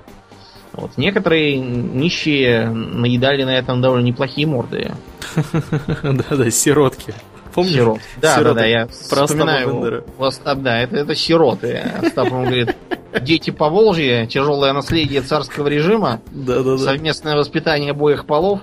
[0.74, 0.92] Вот.
[0.98, 4.92] Некоторые нищие наедали на этом довольно неплохие морды.
[6.04, 7.14] Да-да, сиротки.
[7.58, 7.74] Помнишь?
[7.74, 8.00] Сирот.
[8.22, 10.06] Да, да, да, я вспоминаю.
[10.20, 11.82] Остап, да, это, это сироты.
[12.04, 12.76] Остап он говорит,
[13.20, 16.78] дети по Волжье, тяжелое наследие царского режима, да, да, да.
[16.78, 18.60] совместное воспитание обоих полов.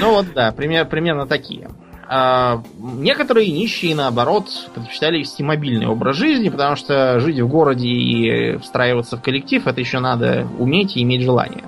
[0.00, 1.68] Ну вот, да, пример, примерно такие.
[2.08, 8.56] А некоторые нищие, наоборот, предпочитали вести мобильный образ жизни, потому что жить в городе и
[8.56, 11.64] встраиваться в коллектив, это еще надо уметь и иметь желание.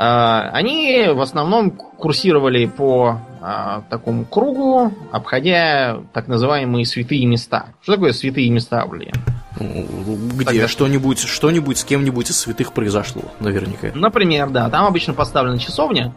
[0.00, 7.70] А, они в основном курсировали по а, такому кругу, обходя так называемые святые места.
[7.82, 9.12] Что такое святые места, блин?
[9.58, 10.68] Где Тогда...
[10.68, 13.90] что-нибудь, что-нибудь с кем-нибудь из святых произошло, наверняка.
[13.92, 16.14] Например, да, там обычно поставлена часовня,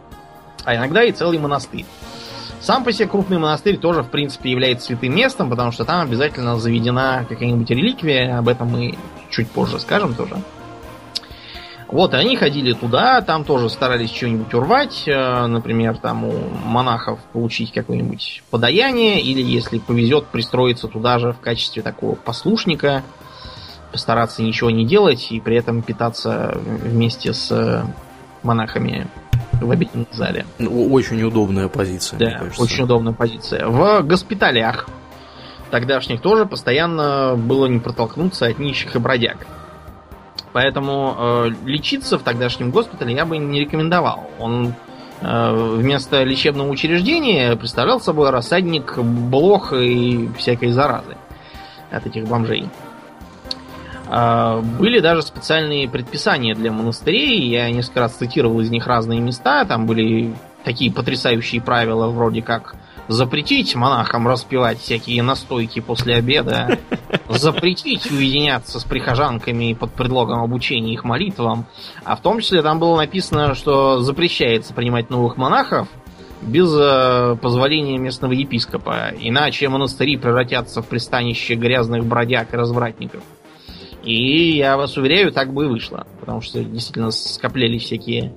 [0.64, 1.84] а иногда и целый монастырь.
[2.60, 6.56] Сам по себе крупный монастырь тоже, в принципе, является святым местом, потому что там обязательно
[6.56, 8.96] заведена какая-нибудь реликвия, об этом мы
[9.28, 10.36] чуть позже скажем тоже.
[11.92, 16.32] Вот, и они ходили туда, там тоже старались что-нибудь урвать, э, например, там у
[16.64, 23.02] монахов получить какое-нибудь подаяние, или, если повезет, пристроиться туда же в качестве такого послушника,
[23.92, 27.84] постараться ничего не делать и при этом питаться вместе с
[28.42, 29.06] монахами
[29.60, 30.46] в обеденном зале.
[30.58, 32.18] Ну, очень удобная позиция.
[32.18, 33.68] Да, очень удобная позиция.
[33.68, 34.88] В госпиталях
[35.70, 39.46] тогдашних тоже постоянно было не протолкнуться от нищих и бродяг.
[40.52, 44.30] Поэтому э, лечиться в тогдашнем госпитале я бы не рекомендовал.
[44.38, 44.74] Он
[45.20, 51.16] э, вместо лечебного учреждения представлял собой рассадник блох и всякой заразы
[51.90, 52.68] от этих бомжей.
[54.14, 57.48] А, были даже специальные предписания для монастырей.
[57.48, 59.64] Я несколько раз цитировал из них разные места.
[59.64, 60.34] Там были
[60.64, 62.74] такие потрясающие правила, вроде как
[63.12, 66.78] запретить монахам распивать всякие настойки после обеда,
[67.28, 71.66] запретить уединяться с прихожанками под предлогом обучения их молитвам.
[72.04, 75.88] А в том числе там было написано, что запрещается принимать новых монахов
[76.40, 83.22] без э, позволения местного епископа, иначе монастыри превратятся в пристанище грязных бродяг и развратников.
[84.02, 86.06] И я вас уверяю, так бы и вышло.
[86.18, 88.34] Потому что действительно скоплялись всякие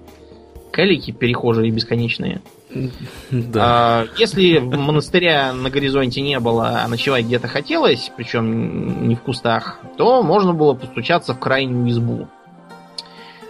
[0.71, 2.41] калики перехожие бесконечные.
[3.31, 3.61] Да.
[3.63, 9.79] А, если монастыря на горизонте не было, а ночевать где-то хотелось, причем не в кустах,
[9.97, 12.27] то можно было постучаться в крайнюю избу.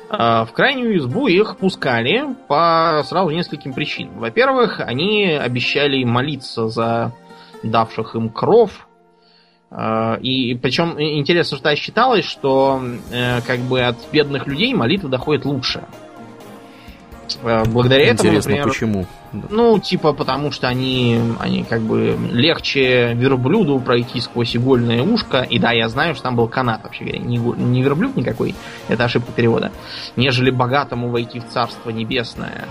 [0.09, 4.19] А, в крайнюю избу их пускали по сразу нескольким причинам.
[4.19, 7.13] Во-первых, они обещали молиться за
[7.63, 8.88] давших им кров.
[9.71, 15.45] А, и причем интересно, что считалось, что э, как бы от бедных людей молитва доходит
[15.45, 15.83] лучше.
[17.43, 18.67] Э, благодаря Интересно, этому, например...
[18.67, 19.05] почему?
[19.49, 25.41] Ну, типа, потому что они, они как бы легче верблюду пройти сквозь игольное ушко.
[25.41, 27.19] И да, я знаю, что там был канат, вообще говоря.
[27.19, 28.55] Не, не верблюд никакой,
[28.88, 29.71] это ошибка перевода.
[30.15, 32.65] Нежели богатому войти в Царство Небесное.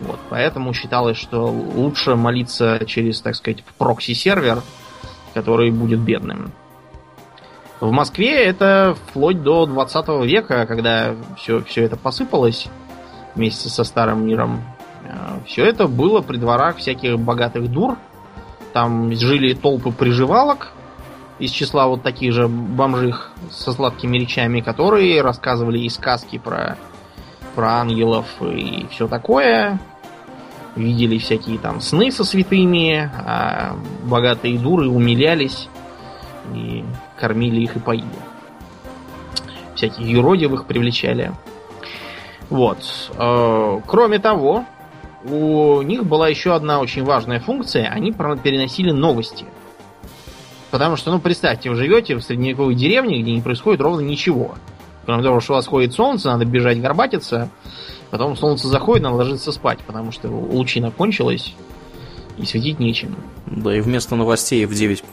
[0.00, 4.62] Вот, поэтому считалось, что лучше молиться через, так сказать, прокси-сервер,
[5.32, 6.52] который будет бедным.
[7.80, 12.68] В Москве это вплоть до 20 века, когда все, все это посыпалось
[13.34, 14.62] вместе со старым миром.
[15.04, 17.96] Э, Все это было при дворах всяких богатых дур.
[18.72, 20.72] Там жили толпы приживалок
[21.38, 26.76] из числа вот таких же бомжих со сладкими речами, которые рассказывали и сказки про,
[27.54, 29.80] про ангелов и все такое.
[30.76, 35.68] Видели всякие там сны со святыми, а богатые дуры умилялись
[36.52, 36.84] и
[37.16, 38.06] кормили их и поили.
[39.76, 41.32] Всяких юродивых привлечали.
[42.50, 42.78] Вот.
[43.16, 44.64] Э, кроме того,
[45.24, 47.88] у них была еще одна очень важная функция.
[47.88, 49.46] Они переносили новости.
[50.70, 54.54] Потому что, ну, представьте, вы живете в средневековой деревне, где не происходит ровно ничего.
[55.06, 57.48] Кроме того, что восходит солнце, надо бежать горбатиться.
[58.10, 61.54] Потом солнце заходит, надо ложиться спать, потому что лучина кончилась
[62.38, 63.16] и светить нечем.
[63.46, 65.04] Да, и вместо новостей в 9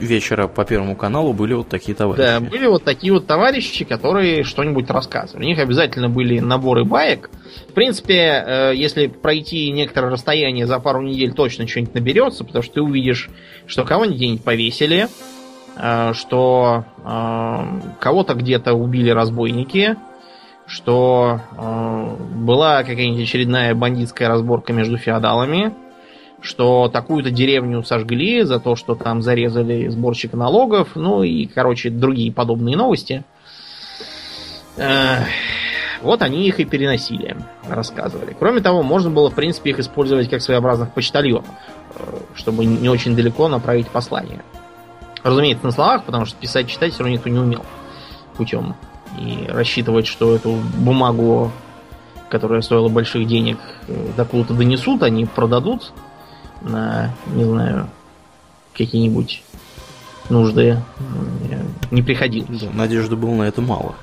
[0.00, 2.26] вечера по Первому каналу были вот такие товарищи.
[2.26, 5.44] Да, были вот такие вот товарищи, которые что-нибудь рассказывали.
[5.44, 7.30] У них обязательно были наборы баек.
[7.68, 12.74] В принципе, э, если пройти некоторое расстояние за пару недель, точно что-нибудь наберется, потому что
[12.74, 13.28] ты увидишь,
[13.66, 15.08] что кого-нибудь где-нибудь повесили,
[15.76, 19.96] э, что э, кого-то где-то убили разбойники,
[20.66, 21.40] что
[22.34, 25.72] была какая-нибудь очередная бандитская разборка между феодалами,
[26.40, 32.32] что такую-то деревню сожгли за то, что там зарезали сборщика налогов, ну и, короче, другие
[32.32, 33.24] подобные новости.
[36.00, 37.36] Вот они их и переносили,
[37.68, 38.36] рассказывали.
[38.38, 41.46] Кроме того, можно было, в принципе, их использовать как своеобразных почтальонов,
[41.96, 44.42] э, чтобы не очень далеко направить послание.
[45.24, 47.64] Разумеется, на словах, потому что писать читать все равно никто не умел
[48.36, 48.76] путем.
[49.18, 51.50] И рассчитывать, что эту бумагу,
[52.30, 55.92] которая стоила больших денег, э, до куда-то донесут, они продадут,
[56.62, 57.88] на, не знаю,
[58.76, 59.42] какие-нибудь
[60.30, 60.80] нужды
[61.90, 62.46] не приходил.
[62.48, 63.94] Да, надежды было на это мало.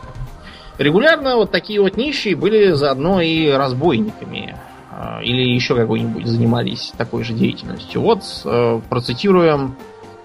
[0.78, 4.58] Регулярно вот такие вот нищие были заодно и разбойниками.
[4.92, 8.02] А, или еще какой-нибудь занимались такой же деятельностью.
[8.02, 9.76] Вот э, процитируем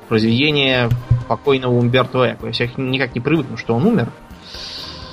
[0.09, 0.89] произведение
[1.29, 2.49] покойного Умберто Эко.
[2.49, 4.13] Я никак не привыкну, что он умер.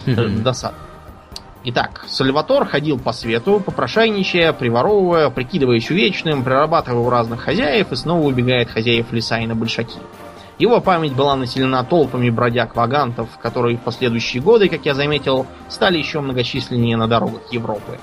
[0.05, 0.41] Mm-hmm.
[0.41, 0.77] Досадно.
[1.69, 8.25] Итак, Сальватор ходил по свету, попрошайничая, приворовывая, прикидываясь увечным, прирабатывая у разных хозяев и снова
[8.25, 9.99] убегает хозяев леса и на большаки.
[10.59, 16.21] Его память была населена толпами бродяг-вагантов, которые в последующие годы, как я заметил, стали еще
[16.21, 17.99] многочисленнее на дорогах Европы.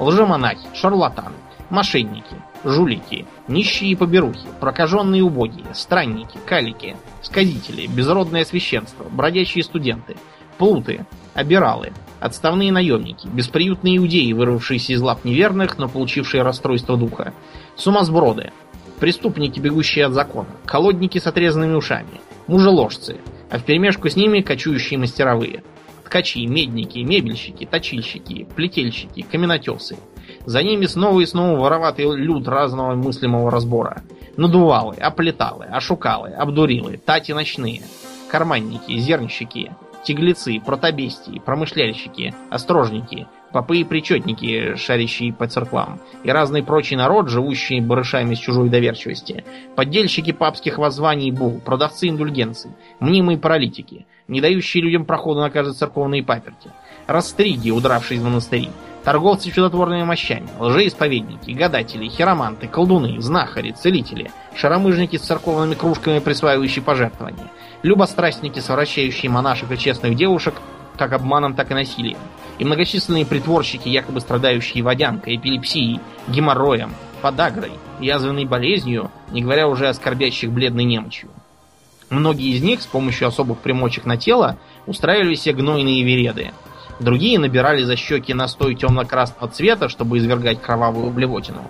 [0.00, 1.36] Лжемонахи, шарлатаны,
[1.70, 10.16] мошенники, жулики, нищие и поберухи, прокаженные убогие, странники, калики, сказители, безродное священство, бродячие студенты,
[10.54, 11.92] плуты, обиралы,
[12.24, 17.34] Отставные наемники, бесприютные иудеи, вырвавшиеся из лап неверных, но получившие расстройство духа.
[17.76, 18.50] Сумасброды,
[18.98, 23.18] преступники, бегущие от закона, колодники с отрезанными ушами, мужеложцы,
[23.50, 25.62] а вперемешку с ними кочующие мастеровые.
[26.06, 29.98] Ткачи, медники, мебельщики, точильщики, плетельщики, каменотесы.
[30.46, 34.02] За ними снова и снова вороватый люд разного мыслимого разбора.
[34.38, 37.82] Надувалы, оплеталы, ошукалы, обдурилы, тати ночные,
[38.30, 39.72] карманники, зернщики,
[40.04, 47.80] тиглецы, протобестии, промышляльщики, острожники, попы и причетники, шарящие по церквам, и разный прочий народ, живущий
[47.80, 49.44] барышами с чужой доверчивости,
[49.76, 55.74] поддельщики папских воззваний и бул, продавцы индульгенций, мнимые паралитики, не дающие людям прохода на каждой
[55.74, 56.70] церковной паперти,
[57.06, 58.70] растриги, удравшие из монастырей,
[59.04, 67.50] торговцы чудотворными мощами, лжеисповедники, гадатели, хироманты, колдуны, знахари, целители, шаромыжники с церковными кружками, присваивающие пожертвования,
[67.82, 70.54] любострастники, совращающие монашек и честных девушек
[70.96, 72.18] как обманом, так и насилием,
[72.58, 79.94] и многочисленные притворщики, якобы страдающие водянкой, эпилепсией, геморроем, подагрой, язвенной болезнью, не говоря уже о
[79.94, 81.30] скорбящих бледной немочью.
[82.10, 86.52] Многие из них с помощью особых примочек на тело устраивали себе гнойные вереды.
[87.00, 91.62] Другие набирали за щеки настой темно-красного цвета, чтобы извергать кровавую блевотину.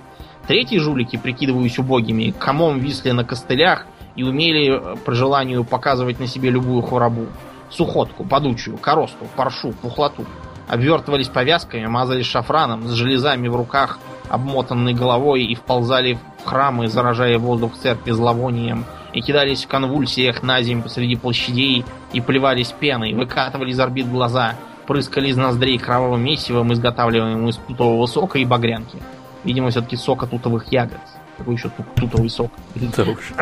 [0.46, 6.26] Третьи жулики, прикидываясь убогими, комом висли на костылях и умели э, по желанию показывать на
[6.26, 7.26] себе любую хворобу.
[7.70, 10.26] Сухотку, подучую, коросту, паршу, пухлоту.
[10.68, 13.98] Обвертывались повязками, мазались шафраном, с железами в руках,
[14.28, 20.60] обмотанной головой и вползали в храмы, заражая воздух церкви зловонием, и кидались в конвульсиях на
[20.62, 24.54] землю посреди площадей и плевались пеной, выкатывали из орбит глаза,
[24.86, 28.98] прыскали из ноздрей кровавым месивом, изготавливаемым из тутового сока и багрянки.
[29.44, 31.00] Видимо, все-таки сока тутовых ягод.
[31.36, 32.52] Какой еще тутовый сок?
[32.96, 33.32] Да уж.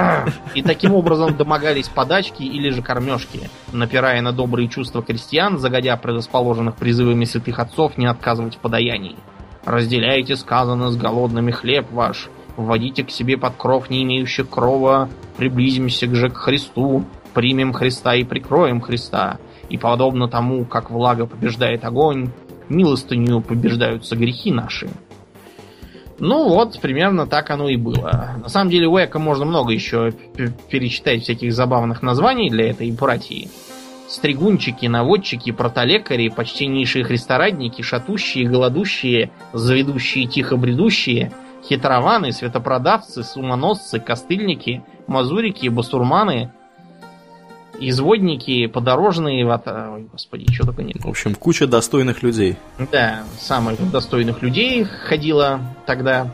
[0.55, 6.77] И таким образом домогались подачки или же кормежки, напирая на добрые чувства крестьян, загодя предрасположенных
[6.77, 9.17] призывами святых отцов не отказывать в подаянии.
[9.65, 16.13] «Разделяйте, сказано, с голодными хлеб ваш, вводите к себе под кров не имеющих крова, приблизимся
[16.13, 19.39] же к Христу, примем Христа и прикроем Христа,
[19.73, 22.31] и подобно тому, как влага побеждает огонь,
[22.69, 24.89] милостынью побеждаются грехи наши».
[26.19, 28.37] Ну вот, примерно так оно и было.
[28.41, 30.13] На самом деле у Эка можно много еще
[30.71, 33.49] перечитать всяких забавных названий для этой братьи.
[34.09, 41.33] Стригунчики, наводчики, протолекари, почтеннейшие христорадники, шатущие, голодущие, заведущие, тихо бредущие,
[41.65, 46.53] хитрованы, светопродавцы, сумоносцы, костыльники, мазурики, басурманы,
[47.89, 51.05] изводники, подорожные, вот, ой, господи, что только нет.
[51.05, 52.57] В общем, куча достойных людей.
[52.91, 56.31] Да, самых достойных людей ходила тогда.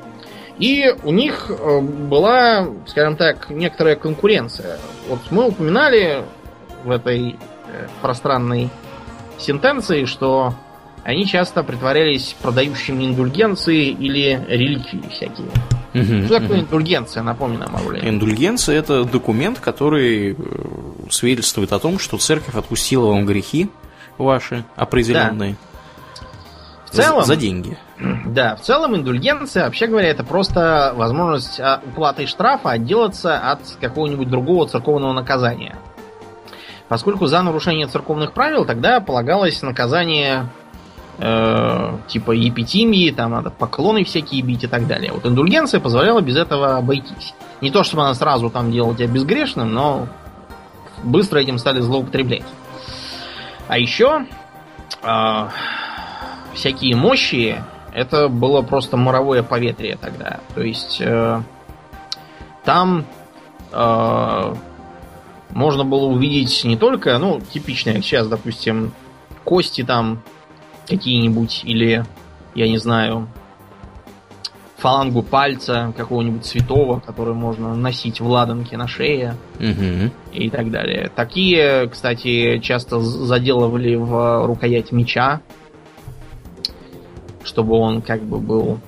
[0.58, 4.78] И у них э, была, скажем так, некоторая конкуренция.
[5.08, 6.24] Вот мы упоминали
[6.84, 8.68] в этой э, пространной
[9.38, 10.54] сентенции, что
[11.04, 15.46] они часто притворялись продающими индульгенции или реликвии всякие.
[15.94, 16.66] Угу, Что такое угу.
[16.66, 18.06] индульгенция, напомню нам, Ауля?
[18.08, 20.36] Индульгенция– это документ, который э,
[21.10, 23.70] свидетельствует о том, что церковь отпустила вам грехи
[24.16, 25.52] ваши определенные.
[25.52, 25.68] Да.
[26.86, 27.78] В целом, за, за деньги.
[28.26, 34.30] Да, в целом индульгенция, вообще говоря, это просто возможность а, уплаты штрафа отделаться от какого-нибудь
[34.30, 35.76] другого церковного наказания.
[36.88, 40.48] Поскольку за нарушение церковных правил тогда полагалось наказание
[41.18, 45.12] э, типа епитимии, там надо поклоны всякие бить и так далее.
[45.12, 47.34] Вот индульгенция позволяла без этого обойтись.
[47.60, 50.08] Не то, чтобы она сразу там делала тебя безгрешным, но
[51.02, 52.44] быстро этим стали злоупотреблять.
[53.68, 54.26] А еще
[55.02, 55.48] э,
[56.54, 60.40] всякие мощи, это было просто моровое поветрие тогда.
[60.54, 61.42] То есть э,
[62.64, 63.04] там
[63.72, 64.54] э,
[65.50, 68.92] можно было увидеть не только, ну, типичное сейчас, допустим,
[69.44, 70.22] кости там
[70.86, 72.04] какие-нибудь, или,
[72.54, 73.28] я не знаю,
[74.78, 80.12] фалангу пальца какого-нибудь святого, который можно носить в ладанке на шее угу.
[80.32, 81.10] и так далее.
[81.14, 85.40] Такие, кстати, часто заделывали в рукоять меча,
[87.44, 88.78] чтобы он как бы был,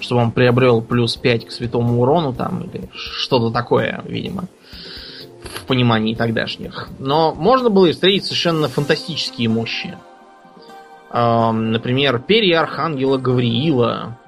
[0.00, 4.44] чтобы он приобрел плюс 5 к святому урону там, или что-то такое, видимо,
[5.42, 6.88] в понимании тогдашних.
[6.98, 9.94] Но можно было и встретить совершенно фантастические мощи.
[11.12, 14.18] Например, перья архангела Гавриила.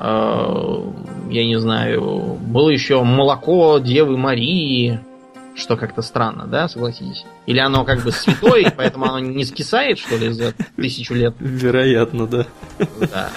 [0.00, 2.38] Я не знаю.
[2.40, 5.00] Было еще молоко Девы Марии.
[5.54, 7.26] Что как-то странно, да, согласитесь?
[7.44, 11.34] Или оно как бы святое, поэтому оно не скисает, что ли, за тысячу лет?
[11.38, 12.46] Вероятно, да.
[12.98, 13.30] да.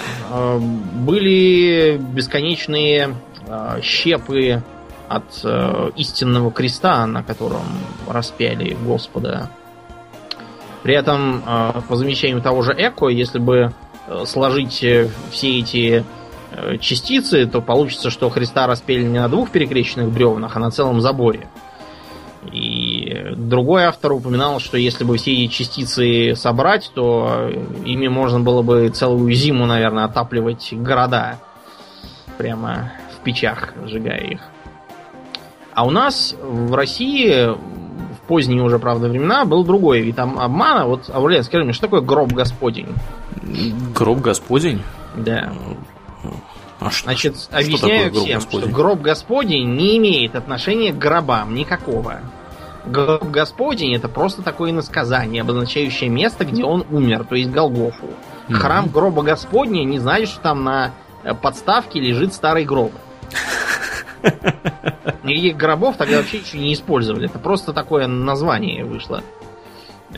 [0.96, 3.16] Были бесконечные
[3.50, 4.64] а, щепы
[5.10, 7.66] от э, истинного креста, на котором
[8.08, 9.50] распяли Господа
[10.84, 11.42] при этом,
[11.88, 13.74] по замечанию того же Эко, если бы
[14.08, 16.04] э, сложить э, все эти э,
[16.80, 21.48] частицы, то получится, что Христа распели не на двух перекрещенных бревнах, а на целом заборе.
[22.52, 27.50] И другой автор упоминал, что если бы все эти частицы собрать, то
[27.86, 31.40] ими можно было бы целую зиму, наверное, отапливать города.
[32.38, 34.42] Прямо в печах, сжигая их.
[35.74, 37.56] А у нас в России
[38.28, 40.86] поздние уже, правда, времена был другой вид обмана.
[40.86, 42.90] Вот, Аурлен, скажи мне, что такое гроб Господень?
[43.96, 44.82] Гроб Господень?
[45.16, 45.54] Да.
[46.86, 48.70] А что, Значит, что объясняю такое всем, Господень?
[48.70, 52.20] что гроб Господень не имеет отношения к гробам никакого.
[52.86, 58.08] Гроб Господень это просто такое иносказание, обозначающее место, где он умер, то есть Голгофу.
[58.08, 58.54] Mm-hmm.
[58.56, 60.92] Храм гроба Господня не значит, что там на
[61.42, 62.92] подставке лежит старый гроб.
[65.24, 67.28] Никаких гробов тогда вообще еще не использовали.
[67.28, 69.24] Это просто такое название вышло.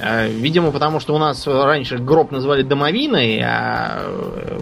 [0.01, 4.59] А, видимо, потому что у нас раньше гроб называли домовиной, а э,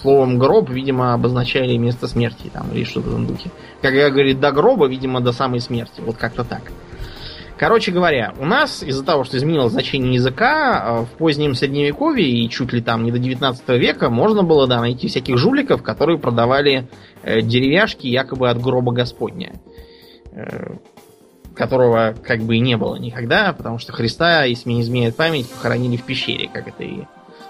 [0.00, 3.50] словом гроб, видимо, обозначали место смерти там или что-то в этом духе.
[3.82, 6.00] Как я говорю, до гроба, видимо, до самой смерти.
[6.00, 6.62] Вот как-то так.
[7.56, 12.48] Короче говоря, у нас из-за того, что изменилось значение языка, э, в позднем средневековье и
[12.48, 16.88] чуть ли там не до 19 века можно было, да, найти всяких жуликов, которые продавали
[17.24, 19.54] э, деревяшки якобы от гроба Господня.
[20.32, 20.76] Э,
[21.56, 25.96] которого как бы и не было никогда, потому что Христа, если не изменяет память, похоронили
[25.96, 27.02] в пещере, как это и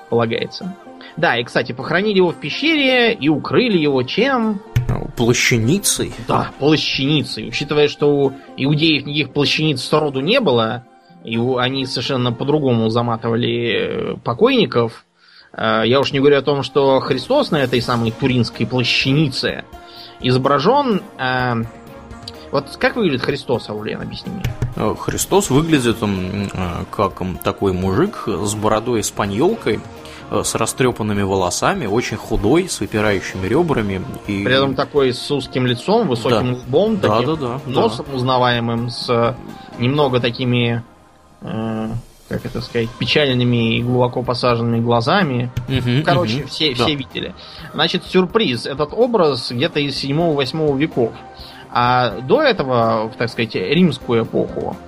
[0.08, 0.74] полагается.
[1.16, 4.60] Да, и, кстати, похоронили его в пещере и укрыли его чем?
[5.16, 6.12] Плащаницей?
[6.26, 7.48] Да, плащаницей.
[7.48, 10.84] Учитывая, что у иудеев никаких плащаниц сроду не было,
[11.24, 15.04] и они совершенно по-другому заматывали э, покойников,
[15.52, 19.64] э, я уж не говорю о том, что Христос на этой самой туринской плащанице
[20.20, 21.02] изображен...
[21.18, 21.54] Э,
[22.50, 24.94] вот как выглядит Христос, Аулен, объясни мне.
[24.94, 25.98] Христос выглядит
[26.90, 29.97] как такой мужик с бородой с паньолкой, Э,
[30.30, 34.02] с растрепанными волосами, очень худой, с выпирающими ребрами.
[34.26, 34.44] И...
[34.44, 36.60] При этом такой с узким лицом, высоким да.
[36.60, 38.16] лбом, да, таким да, да, носом да.
[38.16, 39.36] узнаваемым, с
[39.78, 40.82] немного такими,
[41.40, 41.88] э,
[42.28, 45.50] как это сказать, печальными и глубоко посаженными глазами.
[45.68, 46.84] Угу, Короче, угу, все, да.
[46.84, 47.34] все видели.
[47.72, 48.66] Значит, сюрприз.
[48.66, 51.12] Этот образ где-то из 7-8 веков.
[51.70, 54.87] А до этого, так сказать, римскую эпоху, Э,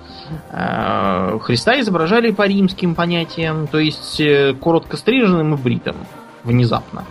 [1.41, 5.95] Христа изображали по римским понятиям, то есть э, коротко стриженным и бритым
[6.43, 7.05] внезапно.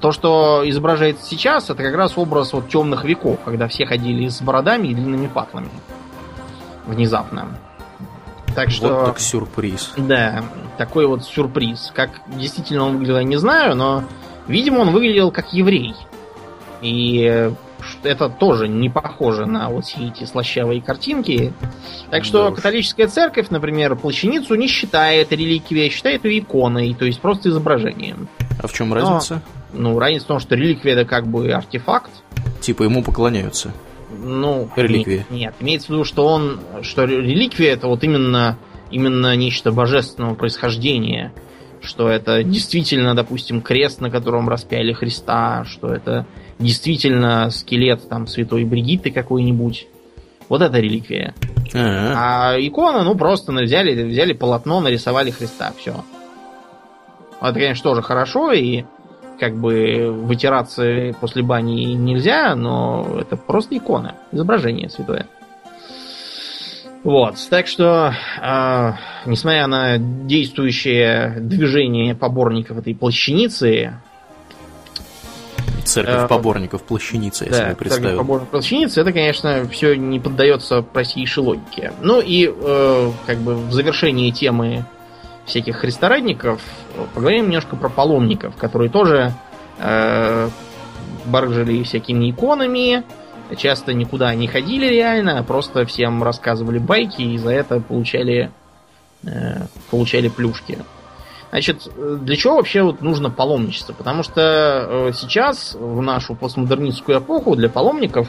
[0.00, 4.40] То, что изображается сейчас, это как раз образ вот темных веков, когда все ходили с
[4.40, 5.70] бородами и длинными патлами.
[6.86, 7.48] Внезапно.
[8.54, 8.88] Так что...
[8.88, 9.92] Вот так сюрприз.
[9.96, 10.44] Да,
[10.78, 11.92] такой вот сюрприз.
[11.94, 14.04] Как действительно он выглядел, я не знаю, но,
[14.46, 15.94] видимо, он выглядел как еврей.
[16.80, 17.52] И
[18.02, 21.52] это тоже не похоже на вот все эти слащавые картинки.
[22.10, 27.04] Так что да католическая церковь, например, плащаницу не считает реликвией, а считает ее иконой, то
[27.04, 28.28] есть просто изображением.
[28.62, 29.42] А в чем разница?
[29.72, 32.10] Но, ну, разница в том, что реликвия это как бы артефакт.
[32.60, 33.72] Типа ему поклоняются.
[34.10, 35.18] Ну, реликвия.
[35.18, 38.58] Нет, нет, имеется в виду, что он, что реликвия это вот именно,
[38.90, 41.32] именно нечто божественного происхождения
[41.82, 46.26] что это действительно, допустим, крест, на котором распяли Христа, что это
[46.58, 49.86] действительно скелет там святой Бригитты какой-нибудь.
[50.48, 51.34] Вот это реликвия.
[51.74, 56.04] А, а икона, ну, просто взяли, взяли полотно, нарисовали Христа, все.
[57.40, 58.84] Это, конечно, тоже хорошо, и
[59.40, 65.26] как бы вытираться после бани нельзя, но это просто икона, изображение святое.
[67.04, 68.92] Вот, так что, э,
[69.26, 73.94] несмотря на действующее движение поборников этой плащаницы,
[75.84, 78.04] Церковь э, поборников плащаницы, если да, представил.
[78.04, 81.92] Церковь поборников плащаницы, это, конечно, все не поддается простейшей логике.
[82.00, 84.84] Ну и, э, как бы, в завершении темы
[85.44, 86.60] всяких христорадников
[87.14, 89.32] поговорим немножко про паломников, которые тоже
[89.78, 90.48] э,
[91.24, 93.02] баржили всякими иконами,
[93.56, 98.50] часто никуда не ходили реально, а просто всем рассказывали байки и за это получали,
[99.24, 100.78] э, получали плюшки.
[101.50, 103.92] Значит, для чего вообще вот нужно паломничество?
[103.92, 108.28] Потому что э, сейчас, в нашу постмодернистскую эпоху, для паломников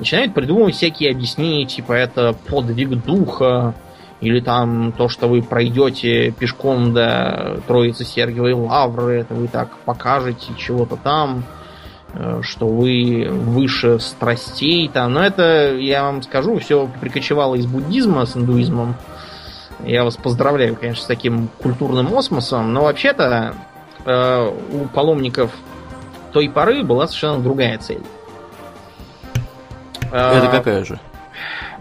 [0.00, 3.74] начинают придумывать всякие объяснения, типа это подвиг духа,
[4.20, 10.52] или там то, что вы пройдете пешком до Троицы Сергиевой Лавры, это вы так покажете
[10.56, 11.44] чего-то там,
[12.42, 14.88] что вы выше страстей.
[14.88, 15.12] Там.
[15.14, 18.96] Но это, я вам скажу, все прикочевало из буддизма с индуизмом.
[19.84, 23.54] Я вас поздравляю, конечно, с таким культурным осмосом, но вообще-то
[24.06, 25.50] э, у паломников
[26.32, 28.02] той поры была совершенно другая цель.
[30.10, 30.98] Это какая же?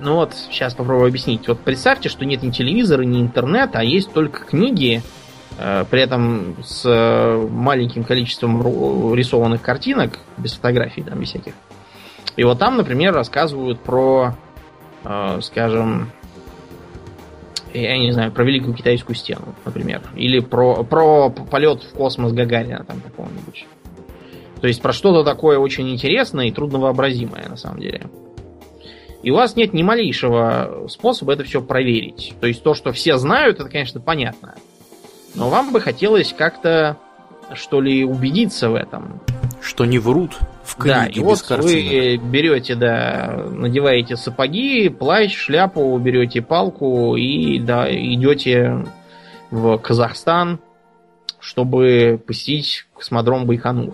[0.01, 1.47] Ну вот, сейчас попробую объяснить.
[1.47, 5.14] Вот представьте, что нет ни телевизора, ни интернета, а есть только книги, Э,
[5.89, 11.53] при этом с э, маленьким количеством рисованных картинок, без фотографий, там, без всяких.
[12.35, 14.35] И вот там, например, рассказывают про,
[15.03, 16.11] э, скажем,
[17.73, 20.01] я не знаю, про Великую Китайскую стену, например.
[20.15, 23.65] Или про, про полет в космос Гагарина там какого-нибудь.
[24.61, 28.07] То есть про что-то такое очень интересное и трудновообразимое, на самом деле.
[29.21, 32.33] И у вас нет ни малейшего способа это все проверить.
[32.39, 34.55] То есть то, что все знают, это, конечно, понятно.
[35.35, 36.97] Но вам бы хотелось как-то,
[37.53, 39.21] что ли, убедиться в этом.
[39.61, 41.71] Что не врут в книге да, и вот картинок.
[41.71, 48.85] вы берете, да, надеваете сапоги, плащ, шляпу, берете палку и да, идете
[49.51, 50.59] в Казахстан,
[51.39, 53.93] чтобы посетить космодром Байконур.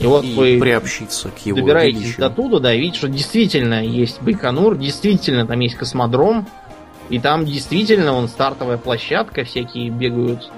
[0.00, 2.20] И вот и вы приобщиться к его добираетесь величию.
[2.20, 6.46] до туда, да, видите, что действительно есть Байконур, действительно там есть космодром,
[7.10, 10.50] и там действительно вон стартовая площадка, всякие бегают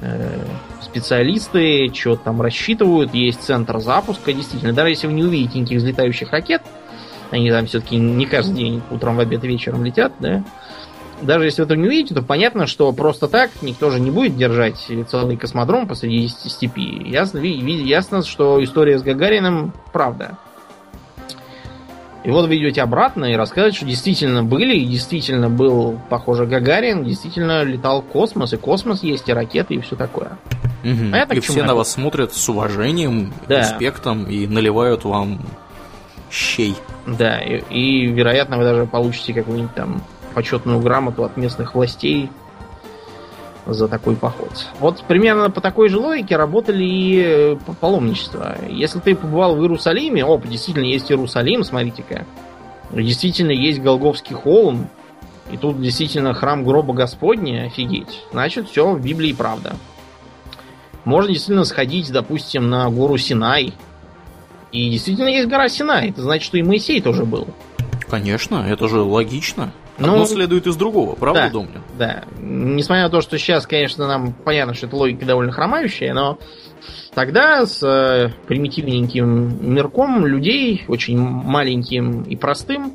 [0.00, 0.44] э,
[0.80, 4.72] специалисты, что-то там рассчитывают, есть центр запуска, действительно.
[4.72, 6.62] Даже если вы не увидите никаких взлетающих ракет,
[7.30, 10.42] Они там все-таки не каждый день утром, в обед вечером летят, да.
[11.22, 14.36] Даже если вы этого не увидите, то понятно, что просто так никто же не будет
[14.36, 14.78] держать
[15.08, 17.08] целый космодром посреди степи.
[17.08, 20.38] Ясно, ясно, что история с Гагарином правда.
[22.22, 27.04] И вот вы идете обратно и рассказываете, что действительно были, и действительно был, похоже, Гагарин,
[27.04, 30.38] действительно летал космос, и космос есть, и ракеты, и все такое.
[30.84, 31.10] Угу.
[31.10, 33.60] Понятно, и все на вас смотрят с уважением, да.
[33.60, 35.40] респектом и наливают вам
[36.30, 36.74] щей.
[37.06, 40.02] Да, и, и вероятно вы даже получите какую-нибудь там
[40.34, 42.30] почетную грамоту от местных властей
[43.66, 44.50] за такой поход.
[44.80, 48.56] Вот примерно по такой же логике работали и э, паломничество.
[48.68, 52.26] Если ты побывал в Иерусалиме, оп, действительно есть Иерусалим, смотрите-ка.
[52.90, 54.88] Действительно есть Голговский холм,
[55.50, 58.24] и тут действительно храм гроба Господня, офигеть.
[58.32, 59.76] Значит, все в Библии правда.
[61.04, 63.72] Можно действительно сходить, допустим, на гору Синай.
[64.70, 66.10] И действительно есть гора Синай.
[66.10, 67.48] Это значит, что и Моисей тоже был.
[68.08, 69.72] Конечно, это же логично.
[70.00, 71.82] Одно ну, следует из другого, правда, да, Домнин?
[71.98, 72.24] Да.
[72.40, 76.38] Несмотря на то, что сейчас, конечно, нам понятно, что эта логика довольно хромающая, но
[77.14, 82.94] тогда с э, примитивненьким мирком людей, очень маленьким и простым,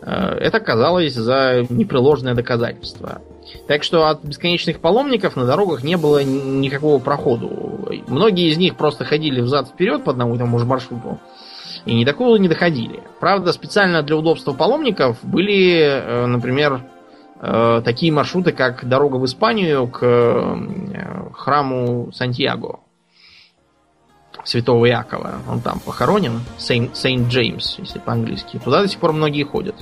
[0.00, 3.22] э, это казалось за непреложное доказательство.
[3.68, 7.88] Так что от бесконечных паломников на дорогах не было никакого проходу.
[8.08, 11.20] Многие из них просто ходили взад-вперед по одному и тому же маршруту
[11.84, 13.02] и ни до не доходили.
[13.20, 16.84] Правда, специально для удобства паломников были, э, например,
[17.40, 22.80] э, такие маршруты, как дорога в Испанию к э, храму Сантьяго
[24.44, 25.40] Святого Якова.
[25.48, 28.60] Он там похоронен, Сейнт Джеймс, если по-английски.
[28.62, 29.76] Туда до сих пор многие ходят.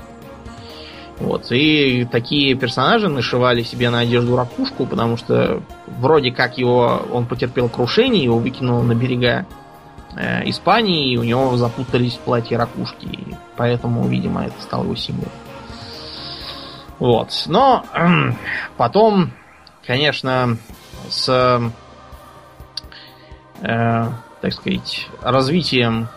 [1.19, 1.53] Вот.
[1.53, 7.69] И такие персонажи нашивали себе на одежду ракушку, потому что вроде как его он потерпел
[7.69, 9.47] крушение, его выкинуло на берега
[10.17, 13.07] э, Испании, и у него запутались в платье ракушки.
[13.07, 15.31] И поэтому, видимо, это стал его символом.
[16.99, 17.45] Вот.
[17.47, 18.33] Но э,
[18.77, 19.33] потом,
[19.87, 20.59] конечно,
[21.09, 21.29] с,
[23.63, 24.07] э,
[24.41, 26.09] так сказать, развитием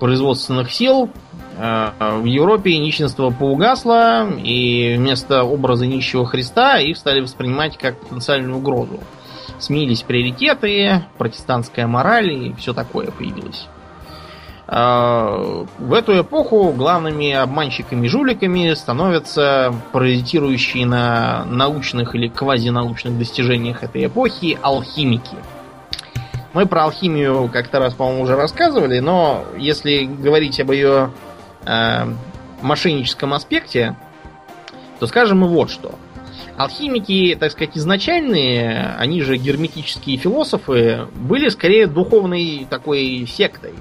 [0.00, 1.10] производственных сил
[1.58, 8.56] э, в Европе нищенство поугасло, и вместо образа нищего Христа их стали воспринимать как потенциальную
[8.56, 9.00] угрозу
[9.58, 13.66] сменились приоритеты, протестантская мораль и все такое появилось.
[14.66, 24.58] А, в эту эпоху главными обманщиками-жуликами становятся паразитирующие на научных или квазинаучных достижениях этой эпохи
[24.62, 25.36] алхимики.
[26.54, 31.10] Мы про алхимию как-то раз, по-моему, уже рассказывали, но если говорить об ее
[31.66, 32.06] э,
[32.62, 33.96] мошенническом аспекте,
[34.98, 35.94] то скажем мы вот что.
[36.56, 43.72] Алхимики, так сказать, изначальные, они же герметические философы, были скорее духовной такой сектой.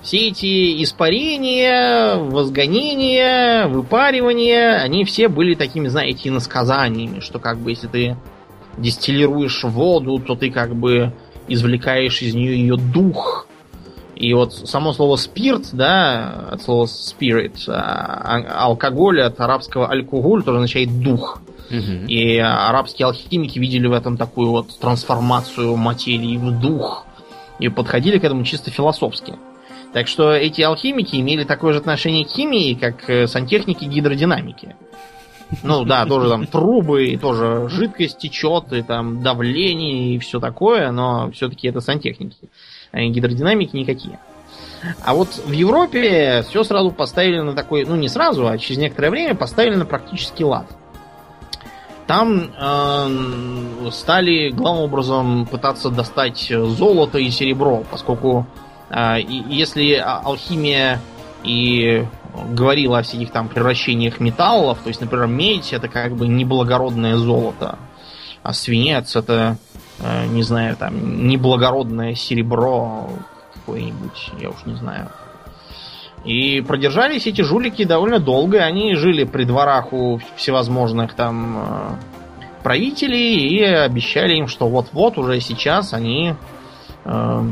[0.00, 7.88] Все эти испарения, возгонения, выпаривания, они все были такими, знаете, насказаниями, что как бы если
[7.88, 8.16] ты
[8.76, 11.12] дистиллируешь воду, то ты как бы
[11.48, 13.48] извлекаешь из нее ее дух.
[14.14, 20.58] И вот само слово спирт, да, от слова spirit, а, алкоголь от арабского алкоголь тоже
[20.58, 21.40] означает дух.
[21.70, 27.04] И арабские алхимики видели в этом такую вот трансформацию материи в дух.
[27.58, 29.34] И подходили к этому чисто философски.
[29.92, 34.76] Так что эти алхимики имели такое же отношение к химии, как э, сантехники гидродинамики.
[35.62, 40.90] Ну да, тоже там трубы, и тоже жидкость течет, и там давление, и все такое,
[40.92, 42.50] но все-таки это сантехники.
[42.92, 44.18] А гидродинамики никакие.
[45.04, 49.10] А вот в Европе все сразу поставили на такой, ну не сразу, а через некоторое
[49.10, 50.66] время поставили на практический лад.
[52.08, 58.46] Там э, стали главным образом пытаться достать золото и серебро, поскольку
[58.88, 61.02] э, если алхимия
[61.44, 62.06] и
[62.48, 67.78] говорила о всяких там превращениях металлов, то есть, например, медь это как бы неблагородное золото,
[68.42, 69.58] а свинец это,
[69.98, 73.10] э, не знаю, там, неблагородное серебро
[73.52, 75.10] какое-нибудь, я уж не знаю.
[76.24, 78.58] И продержались эти жулики довольно долго.
[78.58, 81.90] Они жили при дворах у всевозможных там э,
[82.62, 86.34] правителей и обещали им, что вот-вот уже сейчас они
[87.04, 87.42] э,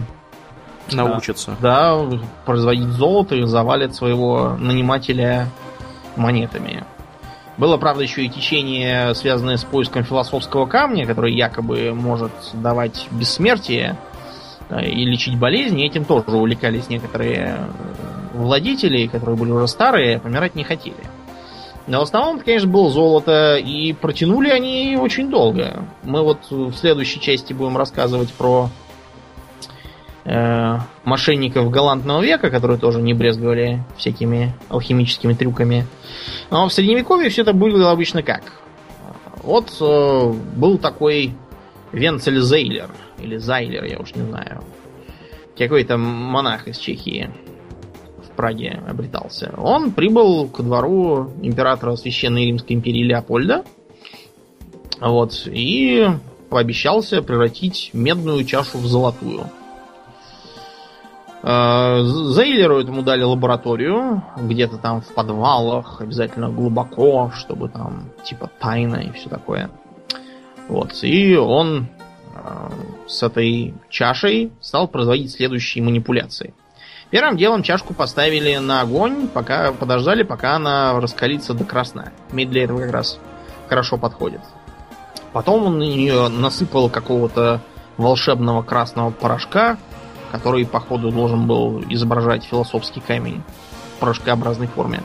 [0.92, 1.56] научатся.
[1.60, 5.48] Да, да, производить золото и завалят своего нанимателя
[6.16, 6.84] монетами.
[7.56, 13.96] Было, правда, еще и течение, связанное с поиском философского камня, который якобы может давать бессмертие
[14.70, 15.86] и лечить болезни.
[15.86, 17.58] Этим тоже увлекались некоторые
[18.36, 20.96] владетели, которые были уже старые, помирать не хотели.
[21.86, 25.84] Но в основном, конечно, было золото, и протянули они очень долго.
[26.02, 28.70] Мы вот в следующей части будем рассказывать про
[30.24, 35.86] э, мошенников галантного века, которые тоже не брезговали всякими алхимическими трюками.
[36.50, 38.42] Но в средневековье все это было обычно как?
[39.44, 41.36] Вот э, был такой
[41.92, 44.62] Венцель Зейлер, или Зайлер, я уж не знаю.
[45.56, 47.30] Какой-то монах из Чехии
[48.36, 49.54] Праге обретался.
[49.56, 53.64] Он прибыл ко двору императора Священной Римской империи Леопольда.
[55.00, 56.06] Вот, и
[56.48, 59.46] пообещался превратить медную чашу в золотую.
[61.42, 68.96] Э, Зейлеру этому дали лабораторию, где-то там в подвалах, обязательно глубоко, чтобы там типа тайна
[68.96, 69.70] и все такое.
[70.68, 70.92] Вот.
[71.02, 71.86] И он
[72.34, 72.70] э,
[73.06, 76.54] с этой чашей стал производить следующие манипуляции.
[77.10, 82.12] Первым делом чашку поставили на огонь, пока подождали, пока она раскалится до красна.
[82.32, 83.18] Медь для этого как раз
[83.68, 84.40] хорошо подходит.
[85.32, 87.60] Потом он на нее насыпал какого-то
[87.96, 89.76] волшебного красного порошка,
[90.32, 93.42] который, походу, должен был изображать философский камень
[93.96, 95.02] в порошкообразной форме.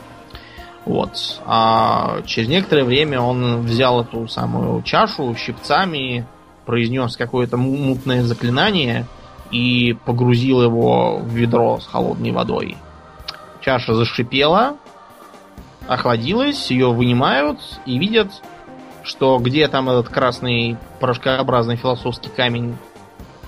[0.85, 1.39] Вот.
[1.45, 6.25] А через некоторое время он взял эту самую чашу щипцами,
[6.65, 9.05] произнес какое-то мутное заклинание
[9.51, 12.77] и погрузил его в ведро с холодной водой.
[13.61, 14.77] Чаша зашипела,
[15.87, 18.31] охладилась, ее вынимают и видят,
[19.03, 22.77] что где там этот красный порошкообразный философский камень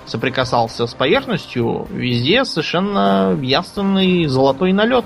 [0.05, 5.05] соприкасался с поверхностью, везде совершенно ясный золотой налет.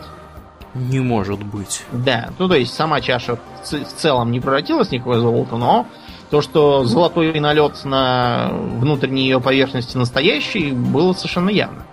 [0.74, 1.86] Не может быть.
[1.92, 5.88] Да, ну то есть сама чаша в целом не превратилась в никакое золото, но
[6.30, 11.86] то, что золотой налет на внутренней ее поверхности настоящий, было совершенно явно.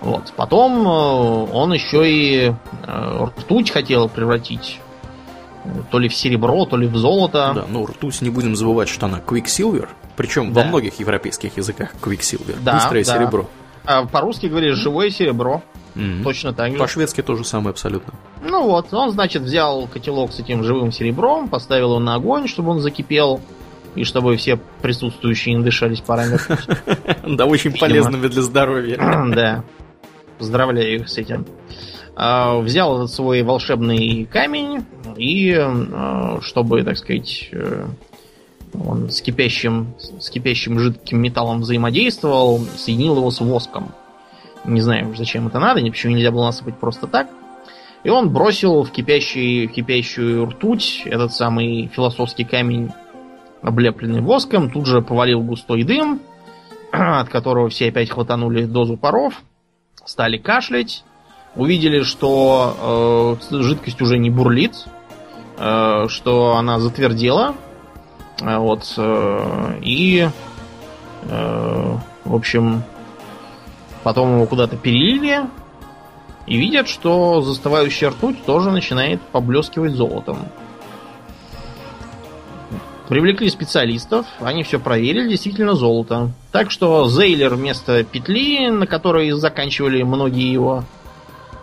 [0.00, 0.32] Вот.
[0.36, 2.52] Потом э, он еще и
[2.86, 4.80] э, ртуть хотел превратить
[5.90, 7.52] то ли в серебро, то ли в золото.
[7.54, 10.62] Да, ну ртуть не будем забывать, что она Quicksilver, причем да.
[10.62, 13.14] во многих европейских языках Quicksilver, да, быстрое да.
[13.14, 13.48] серебро.
[13.88, 15.62] А по-русски говоришь живое серебро.
[15.94, 16.22] Mm-hmm.
[16.22, 16.78] Точно так же.
[16.78, 18.12] По-шведски тоже самое абсолютно.
[18.42, 22.72] Ну вот, он, значит, взял котелок с этим живым серебром, поставил его на огонь, чтобы
[22.72, 23.40] он закипел,
[23.94, 26.38] и чтобы все присутствующие не дышались парами.
[27.36, 28.98] Да, очень полезными для здоровья.
[29.34, 29.64] Да.
[30.38, 31.46] Поздравляю их с этим.
[32.14, 34.84] А, взял этот свой волшебный камень
[35.16, 37.86] и, а, чтобы, так сказать, э,
[38.74, 43.92] он с кипящим, с кипящим жидким металлом взаимодействовал, соединил его с воском.
[44.64, 47.28] Не знаю, зачем это надо, почему нельзя было насыпать просто так.
[48.04, 52.90] И он бросил в, кипящий, в кипящую ртуть этот самый философский камень,
[53.62, 56.20] облепленный воском, тут же повалил густой дым,
[56.92, 59.42] от которого все опять хватанули дозу паров,
[60.04, 61.04] стали кашлять,
[61.56, 64.86] увидели, что э, жидкость уже не бурлит,
[65.58, 67.54] э, что она затвердела.
[68.40, 70.28] Э, вот, э, и,
[71.22, 72.82] э, в общем,
[74.02, 75.40] потом его куда-то перелили,
[76.46, 80.38] и видят, что застывающая ртуть тоже начинает поблескивать золотом.
[83.08, 86.30] Привлекли специалистов, они все проверили, действительно золото.
[86.52, 90.84] Так что Зейлер вместо петли, на которой заканчивали многие его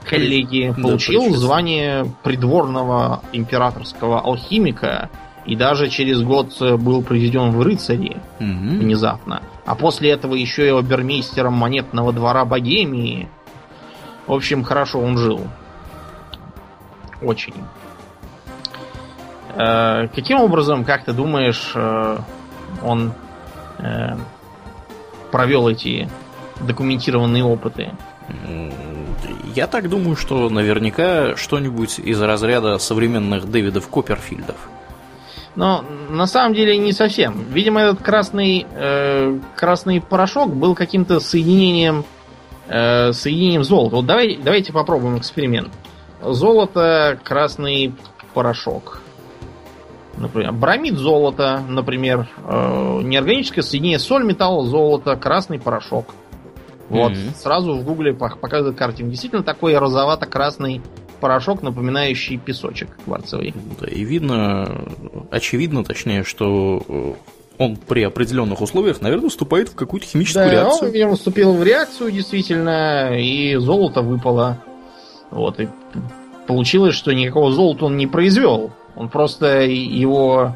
[0.05, 5.09] коллеги, получил да, звание придворного императорского алхимика
[5.45, 8.79] и даже через год был произведен в рыцари угу.
[8.79, 9.43] внезапно.
[9.65, 13.29] А после этого еще и обермейстером монетного двора Богемии.
[14.27, 15.41] В общем, хорошо он жил.
[17.21, 17.55] Очень.
[19.55, 22.17] Э, каким образом, как ты думаешь, э,
[22.83, 23.13] он
[23.79, 24.15] э,
[25.31, 26.09] провел эти
[26.61, 27.91] документированные опыты?
[29.55, 34.57] Я так думаю, что наверняка что-нибудь из разряда современных Дэвидов Копперфильдов.
[35.55, 37.45] Но на самом деле не совсем.
[37.49, 42.03] Видимо, этот красный, э, красный порошок был каким-то соединением,
[42.67, 43.95] э, соединением золота.
[43.97, 45.69] Вот давай, давайте попробуем эксперимент.
[46.21, 47.93] Золото, красный
[48.33, 49.01] порошок.
[50.17, 56.07] Например, бромид золота, например, э, неорганическое соединение соль, металл, золото, красный порошок.
[56.89, 57.35] Вот, mm-hmm.
[57.35, 59.11] сразу в гугле показывают картинку.
[59.11, 60.81] Действительно такой розовато-красный
[61.25, 63.55] порошок, напоминающий песочек кварцевый.
[63.81, 64.85] Да, и видно,
[65.31, 67.13] очевидно, точнее, что э,
[67.57, 70.89] он при определенных условиях, наверное, вступает в какую-то химическую да, реакцию.
[70.89, 74.59] Он, видимо, вступил в реакцию, действительно, и золото выпало.
[75.31, 75.67] Вот, и
[76.45, 78.71] получилось, что никакого золота он не произвел.
[78.95, 80.55] Он просто его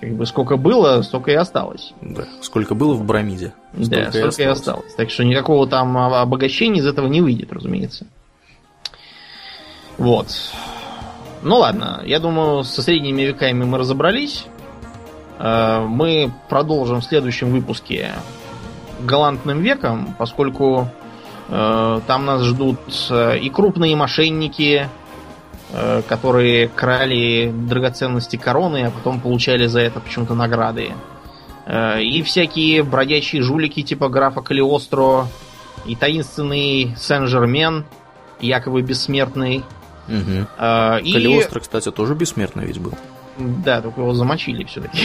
[0.00, 1.92] как бы сколько было, столько и осталось.
[2.00, 3.52] Да, сколько было в Бромиде.
[3.74, 4.38] Столько да, столько и осталось.
[4.38, 4.94] и осталось.
[4.94, 8.06] Так что никакого там обогащения из этого не выйдет, разумеется.
[9.98, 10.28] Вот.
[11.42, 14.46] Ну ладно, я думаю, со средними веками мы разобрались.
[15.38, 18.12] Э, мы продолжим в следующем выпуске
[19.00, 20.88] галантным веком, поскольку
[21.48, 22.78] э, там нас ждут
[23.10, 24.88] э, и крупные мошенники,
[26.08, 30.92] которые крали драгоценности короны, а потом получали за это почему-то награды.
[32.00, 35.26] И всякие бродячие жулики типа графа Калиостро,
[35.84, 37.84] и таинственный Сен-Жермен,
[38.40, 39.64] якобы бессмертный.
[40.08, 40.46] Угу.
[40.58, 41.12] Э, и...
[41.12, 42.92] Калиостро, кстати, тоже бессмертный ведь был.
[43.38, 44.98] Да, только его замочили все-таки.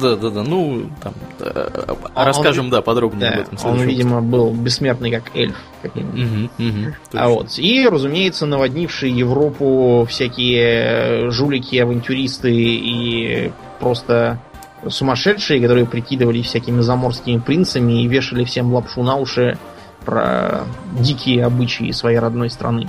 [0.00, 0.42] Да, да, да.
[0.42, 1.68] Ну, там, да,
[2.14, 3.52] расскажем, да, подробнее Да, об этом.
[3.54, 5.56] он, следующем видимо, был бессмертный как эльф.
[5.94, 7.58] Мгм, мгм, А вот.
[7.58, 14.40] И, разумеется, наводнившие Европу всякие жулики, авантюристы и просто
[14.88, 19.58] сумасшедшие, которые прикидывались всякими заморскими принцами и вешали всем лапшу на уши
[20.04, 20.64] про
[20.98, 22.88] дикие обычаи своей родной страны.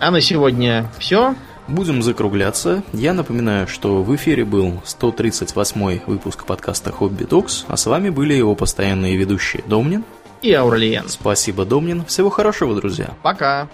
[0.00, 1.34] А на сегодня все.
[1.68, 2.82] Будем закругляться.
[2.94, 8.32] Я напоминаю, что в эфире был 138 выпуск подкаста Хобби Токс, а с вами были
[8.32, 10.04] его постоянные ведущие Домнин.
[10.40, 11.08] И Аурлиен.
[11.08, 12.04] Спасибо, Домнин.
[12.06, 13.10] Всего хорошего, друзья.
[13.22, 13.68] Пока.